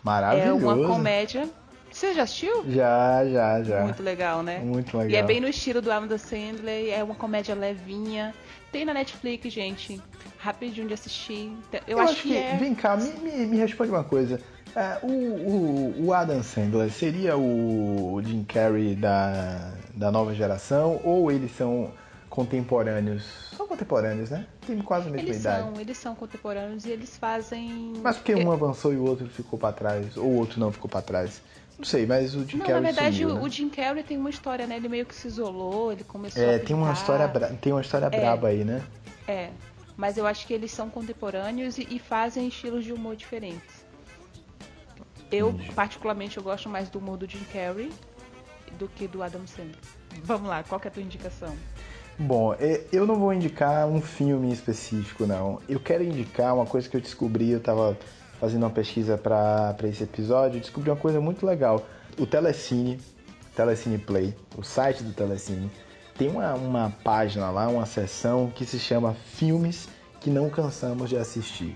Maravilhoso. 0.03 0.49
É 0.49 0.53
uma 0.53 0.89
comédia. 0.89 1.49
Você 1.95 2.13
já 2.13 2.25
assistiu? 2.25 2.65
Já, 2.69 3.25
já, 3.25 3.63
já. 3.63 3.83
Muito 3.83 4.03
legal, 4.03 4.43
né? 4.43 4.59
Muito 4.59 4.99
legal. 4.99 5.11
E 5.13 5.15
é 5.15 5.23
bem 5.23 5.41
no 5.41 5.47
estilo 5.47 5.81
do 5.81 5.93
Adam 5.93 6.19
Sandler, 6.19 6.93
é 6.93 7.05
uma 7.05 7.15
comédia 7.15 7.55
levinha. 7.55 8.35
Tem 8.73 8.85
na 8.85 8.93
Netflix, 8.93 9.53
gente. 9.53 10.03
Rapidinho 10.37 10.89
de 10.89 10.95
assistir. 10.95 11.57
Eu, 11.87 12.01
acho, 12.01 12.23
que, 12.23 12.37
é. 12.37 12.57
Vem 12.57 12.75
cá, 12.75 12.97
me, 12.97 13.13
me, 13.13 13.47
me 13.47 13.57
responde 13.59 13.93
uma 13.93 14.03
coisa. 14.03 14.41
É, 14.75 14.99
o, 15.05 15.07
o, 15.07 16.07
o 16.07 16.13
Adam 16.13 16.43
Sandler 16.43 16.91
seria 16.91 17.37
o 17.37 18.21
Jim 18.25 18.43
Carrey 18.43 18.97
da, 18.97 19.75
da 19.95 20.11
nova 20.11 20.35
geração 20.35 21.01
ou 21.05 21.31
eles 21.31 21.53
são 21.57 21.93
contemporâneos? 22.29 23.23
São 23.57 23.69
contemporâneos, 23.69 24.31
né? 24.31 24.49
Tem 24.67 24.77
quase 24.81 25.07
a 25.07 25.13
mesma 25.13 25.29
Eles 25.29 25.41
idade. 25.41 25.63
são, 25.63 25.81
eles 25.81 25.97
são 25.97 26.15
contemporâneos 26.17 26.85
e 26.85 26.91
eles 26.91 27.17
fazem. 27.17 27.93
Mas 28.03 28.17
porque 28.17 28.35
um 28.35 28.51
avançou 28.51 28.93
e 28.93 28.97
o 28.97 29.05
outro 29.05 29.29
ficou 29.29 29.57
pra 29.57 29.71
trás, 29.71 30.17
ou 30.17 30.25
o 30.25 30.37
outro 30.39 30.59
não 30.59 30.73
ficou 30.73 30.91
pra 30.91 31.01
trás. 31.01 31.41
Não 31.79 31.85
sei, 31.85 32.07
mas 32.07 32.35
o 32.35 32.45
Jim 32.45 32.59
Não, 32.59 32.67
Carrey 32.67 32.83
na 32.83 32.91
verdade, 32.91 33.17
sumiu, 33.17 33.31
o, 33.31 33.39
né? 33.39 33.43
o 33.43 33.49
Jim 33.49 33.69
Carrey 33.69 34.03
tem 34.05 34.17
uma 34.17 34.31
história, 34.31 34.67
né? 34.67 34.77
Ele 34.77 34.89
meio 34.89 35.05
que 35.05 35.15
se 35.15 35.27
isolou, 35.27 35.93
ele 35.93 36.05
começou 36.05 36.43
a 36.43 36.53
É, 36.53 36.59
tem 36.59 36.75
uma 36.77 36.93
história, 36.93 37.29
tem 37.61 37.73
uma 37.73 37.81
história 37.81 38.07
É. 38.07 38.11
braba 38.11 38.49
aí, 38.49 38.65
né? 38.65 38.83
É, 39.27 39.51
mas 39.97 40.17
eu 40.17 40.27
acho 40.27 40.47
que 40.47 40.53
eles 40.55 40.71
são 40.71 40.89
contemporâneos 40.89 41.79
e, 41.79 41.87
e 41.91 41.99
fazem 41.99 42.47
estilos 42.47 42.85
de 42.85 42.93
humor 42.93 43.17
diferentes. 43.17 43.85
Eu, 45.33 45.55
particularmente, 45.75 46.37
eu 46.37 46.43
gosto 46.43 46.69
mais 46.69 46.89
do 46.89 46.99
humor 46.99 47.17
do 47.17 47.29
Jim 47.29 47.43
Carrey 47.53 47.91
do 48.79 48.87
que 48.89 49.09
do 49.09 49.23
Adam 49.23 49.47
Sandler. 49.47 49.75
Vamos 50.23 50.49
lá, 50.49 50.63
qual 50.63 50.81
que 50.81 50.87
é 50.87 50.91
a 50.91 50.95
tua 50.95 51.03
indicação? 51.03 51.57
Bom, 52.17 52.55
é, 52.55 52.83
eu 52.93 53.05
não 53.07 53.17
vou 53.19 53.33
indicar 53.33 53.89
um 53.89 54.01
filme 54.01 54.53
específico, 54.53 55.27
não. 55.27 55.61
Eu 55.69 55.81
quero 55.81 56.05
indicar 56.05 56.55
uma 56.55 56.67
coisa 56.67 56.89
que 56.89 56.97
eu 56.97 57.01
descobri, 57.01 57.51
eu 57.51 57.61
tava 57.61 57.99
fazendo 58.45 58.65
uma 58.65 58.71
pesquisa 58.71 59.17
para 59.17 59.75
esse 59.85 60.05
episódio, 60.05 60.61
descobri 60.61 60.91
uma 60.91 60.97
coisa 60.97 61.19
muito 61.19 61.47
legal. 61.47 61.83
O 62.19 62.27
Telecine, 62.27 63.01
Telecine 63.57 63.97
Play, 63.97 64.35
o 64.55 64.63
site 64.63 65.03
do 65.03 65.15
Telecine, 65.15 65.71
tem 66.19 66.29
uma, 66.29 66.53
uma 66.53 66.93
página 67.03 67.51
lá, 67.51 67.67
uma 67.69 67.87
seção 67.87 68.53
que 68.55 68.67
se 68.67 68.79
chama 68.79 69.15
Filmes 69.15 69.89
que 70.21 70.29
não 70.29 70.51
cansamos 70.51 71.09
de 71.09 71.17
assistir. 71.17 71.75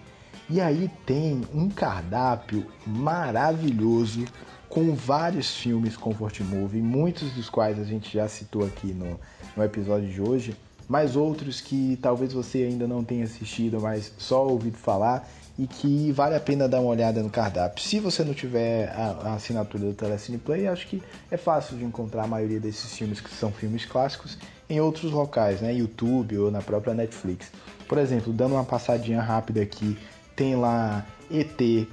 E 0.50 0.61
aí 0.61 0.90
tem 1.07 1.40
um 1.54 1.70
cardápio 1.70 2.66
maravilhoso 2.87 4.26
com 4.68 4.94
vários 4.94 5.57
filmes 5.57 5.96
Comfort 5.96 6.40
Movie, 6.40 6.83
muitos 6.83 7.31
dos 7.33 7.48
quais 7.48 7.78
a 7.78 7.85
gente 7.85 8.12
já 8.12 8.28
citou 8.28 8.66
aqui 8.66 8.88
no, 8.88 9.18
no 9.57 9.64
episódio 9.64 10.07
de 10.07 10.20
hoje, 10.20 10.54
mas 10.87 11.16
outros 11.16 11.62
que 11.62 11.98
talvez 12.02 12.35
você 12.35 12.64
ainda 12.64 12.87
não 12.87 13.02
tenha 13.02 13.24
assistido, 13.24 13.81
mas 13.81 14.12
só 14.18 14.46
ouvido 14.46 14.76
falar 14.76 15.26
e 15.59 15.66
que 15.66 16.12
vale 16.12 16.37
a 16.37 16.40
pena 16.40 16.68
dar 16.68 16.81
uma 16.81 16.90
olhada 16.90 17.21
no 17.21 17.29
cardápio. 17.29 17.83
Se 17.83 17.99
você 17.99 18.23
não 18.23 18.33
tiver 18.33 18.88
a, 18.90 19.31
a 19.31 19.35
assinatura 19.35 19.85
do 19.87 19.92
Telecine 19.92 20.38
Play, 20.38 20.68
acho 20.68 20.87
que 20.87 21.03
é 21.31 21.37
fácil 21.37 21.77
de 21.77 21.85
encontrar 21.85 22.25
a 22.25 22.27
maioria 22.29 22.61
desses 22.61 22.97
filmes 22.97 23.21
que 23.21 23.31
são 23.31 23.51
filmes 23.51 23.85
clássicos 23.85 24.38
em 24.71 24.81
outros 24.81 25.11
locais, 25.11 25.61
né? 25.61 25.75
YouTube 25.75 26.38
ou 26.38 26.51
na 26.51 26.62
própria 26.62 26.94
Netflix. 26.94 27.51
Por 27.88 27.99
exemplo, 27.99 28.33
dando 28.33 28.55
uma 28.55 28.64
passadinha 28.64 29.21
rápida 29.21 29.61
aqui, 29.61 29.99
tem 30.37 30.55
lá 30.55 31.05
ET, 31.31 31.88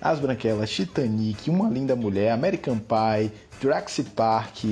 As 0.00 0.18
Branquelas, 0.18 0.70
Titanic, 0.70 1.50
Uma 1.50 1.68
Linda 1.68 1.94
Mulher, 1.94 2.30
American 2.30 2.78
Pie, 2.78 3.32
Jurassic 3.60 4.10
Park, 4.10 4.64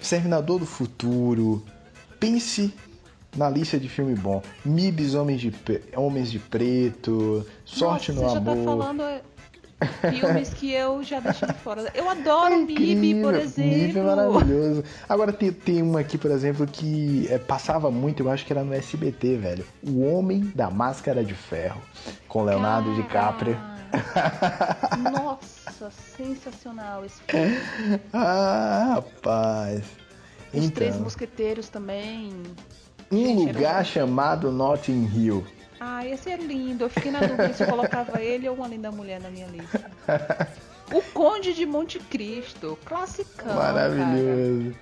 Exterminador 0.00 0.60
do 0.60 0.66
Futuro. 0.66 1.64
Pense 2.20 2.72
na 3.36 3.48
lista 3.50 3.78
de 3.78 3.88
filme 3.88 4.14
bom. 4.14 4.42
Mibs, 4.64 5.14
Homens 5.14 5.40
de, 5.40 5.52
Homens 5.94 6.30
de 6.30 6.38
Preto, 6.38 7.46
Sorte 7.64 8.12
Nossa, 8.12 8.40
no 8.40 8.44
você 8.44 8.50
Amor. 8.50 8.56
já 8.56 8.62
tá 8.62 8.64
falando 8.76 9.02
é, 9.02 9.22
filmes 10.10 10.54
que 10.54 10.72
eu 10.72 11.02
já 11.02 11.20
deixei 11.20 11.46
de 11.48 11.54
fora. 11.54 11.90
Eu 11.94 12.08
adoro 12.08 12.56
MIB, 12.56 12.74
por 13.22 13.34
Incrível, 13.34 13.36
exemplo. 13.36 13.70
Mib 13.72 13.96
é 13.98 14.02
maravilhoso. 14.02 14.84
Agora 15.08 15.32
tem, 15.32 15.52
tem 15.52 15.82
uma 15.82 16.00
aqui, 16.00 16.16
por 16.16 16.30
exemplo, 16.30 16.66
que 16.66 17.26
é, 17.30 17.38
passava 17.38 17.90
muito, 17.90 18.22
eu 18.22 18.30
acho 18.30 18.44
que 18.46 18.52
era 18.52 18.64
no 18.64 18.72
SBT, 18.72 19.36
velho. 19.36 19.66
O 19.86 20.02
Homem 20.02 20.50
da 20.54 20.70
Máscara 20.70 21.22
de 21.24 21.34
Ferro, 21.34 21.80
com 22.28 22.42
Leonardo 22.42 22.94
DiCaprio. 22.94 23.56
Nossa, 25.12 25.90
sensacional 26.16 27.04
esse 27.04 27.20
filme. 27.28 28.00
ah, 28.12 28.92
rapaz. 28.94 29.84
Os 30.52 30.70
Três 30.70 30.94
Então, 30.94 31.04
Mosqueteiros 31.04 31.68
também. 31.68 32.32
Um 33.10 33.32
lugar 33.32 33.84
chamado 33.84 34.50
Notting 34.50 35.10
Hill. 35.14 35.46
Ah, 35.78 36.04
ia 36.04 36.16
ser 36.16 36.38
lindo. 36.38 36.84
Eu 36.84 36.88
fiquei 36.90 37.10
na 37.10 37.20
dúvida 37.20 37.52
se 37.52 37.62
eu 37.62 37.68
colocava 37.68 38.20
ele 38.20 38.48
ou 38.48 38.56
uma 38.56 38.66
linda 38.66 38.90
mulher 38.90 39.20
na 39.20 39.30
minha 39.30 39.46
lista. 39.46 39.90
O 40.92 41.02
Conde 41.12 41.52
de 41.52 41.66
Monte 41.66 41.98
Cristo, 41.98 42.78
classicão. 42.84 43.46
cara. 43.46 43.72
Maravilhoso. 43.72 44.74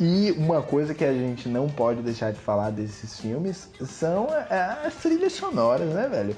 E 0.00 0.32
uma 0.32 0.60
coisa 0.60 0.92
que 0.92 1.04
a 1.04 1.12
gente 1.12 1.48
não 1.48 1.68
pode 1.68 2.02
deixar 2.02 2.32
de 2.32 2.40
falar 2.40 2.70
desses 2.70 3.20
filmes 3.20 3.70
são 3.86 4.26
é, 4.50 4.86
as 4.86 4.94
trilhas 4.96 5.34
sonoras, 5.34 5.88
né, 5.90 6.08
velho? 6.08 6.36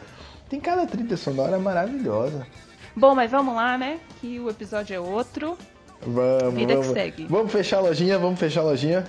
Tem 0.48 0.60
cada 0.60 0.86
trilha 0.86 1.16
sonora 1.16 1.58
maravilhosa. 1.58 2.46
Bom, 2.94 3.14
mas 3.14 3.30
vamos 3.30 3.54
lá, 3.54 3.78
né? 3.78 3.98
Que 4.20 4.38
o 4.38 4.50
episódio 4.50 4.94
é 4.94 5.00
outro. 5.00 5.56
Vamos, 6.02 6.54
Vida 6.54 6.74
que 6.74 6.80
vamos. 6.80 6.92
segue. 6.92 7.26
Vamos 7.26 7.52
fechar 7.52 7.78
a 7.78 7.80
lojinha, 7.80 8.18
vamos 8.18 8.38
fechar 8.38 8.60
a 8.60 8.64
lojinha. 8.64 9.04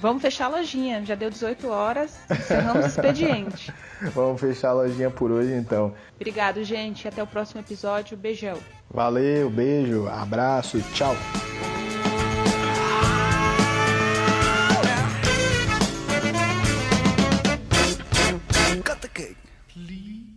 Vamos 0.00 0.22
fechar 0.22 0.46
a 0.46 0.48
lojinha. 0.48 1.04
Já 1.04 1.14
deu 1.14 1.30
18 1.30 1.68
horas. 1.68 2.18
Encerramos 2.30 2.84
o 2.84 2.88
expediente. 2.88 3.72
Vamos 4.14 4.40
fechar 4.40 4.70
a 4.70 4.74
lojinha 4.74 5.10
por 5.10 5.30
hoje 5.30 5.54
então. 5.54 5.94
Obrigado, 6.14 6.62
gente. 6.64 7.08
Até 7.08 7.22
o 7.22 7.26
próximo 7.26 7.60
episódio. 7.60 8.16
Beijão. 8.16 8.58
Valeu, 8.90 9.50
beijo, 9.50 10.06
abraço, 10.08 10.80
tchau. 10.92 11.16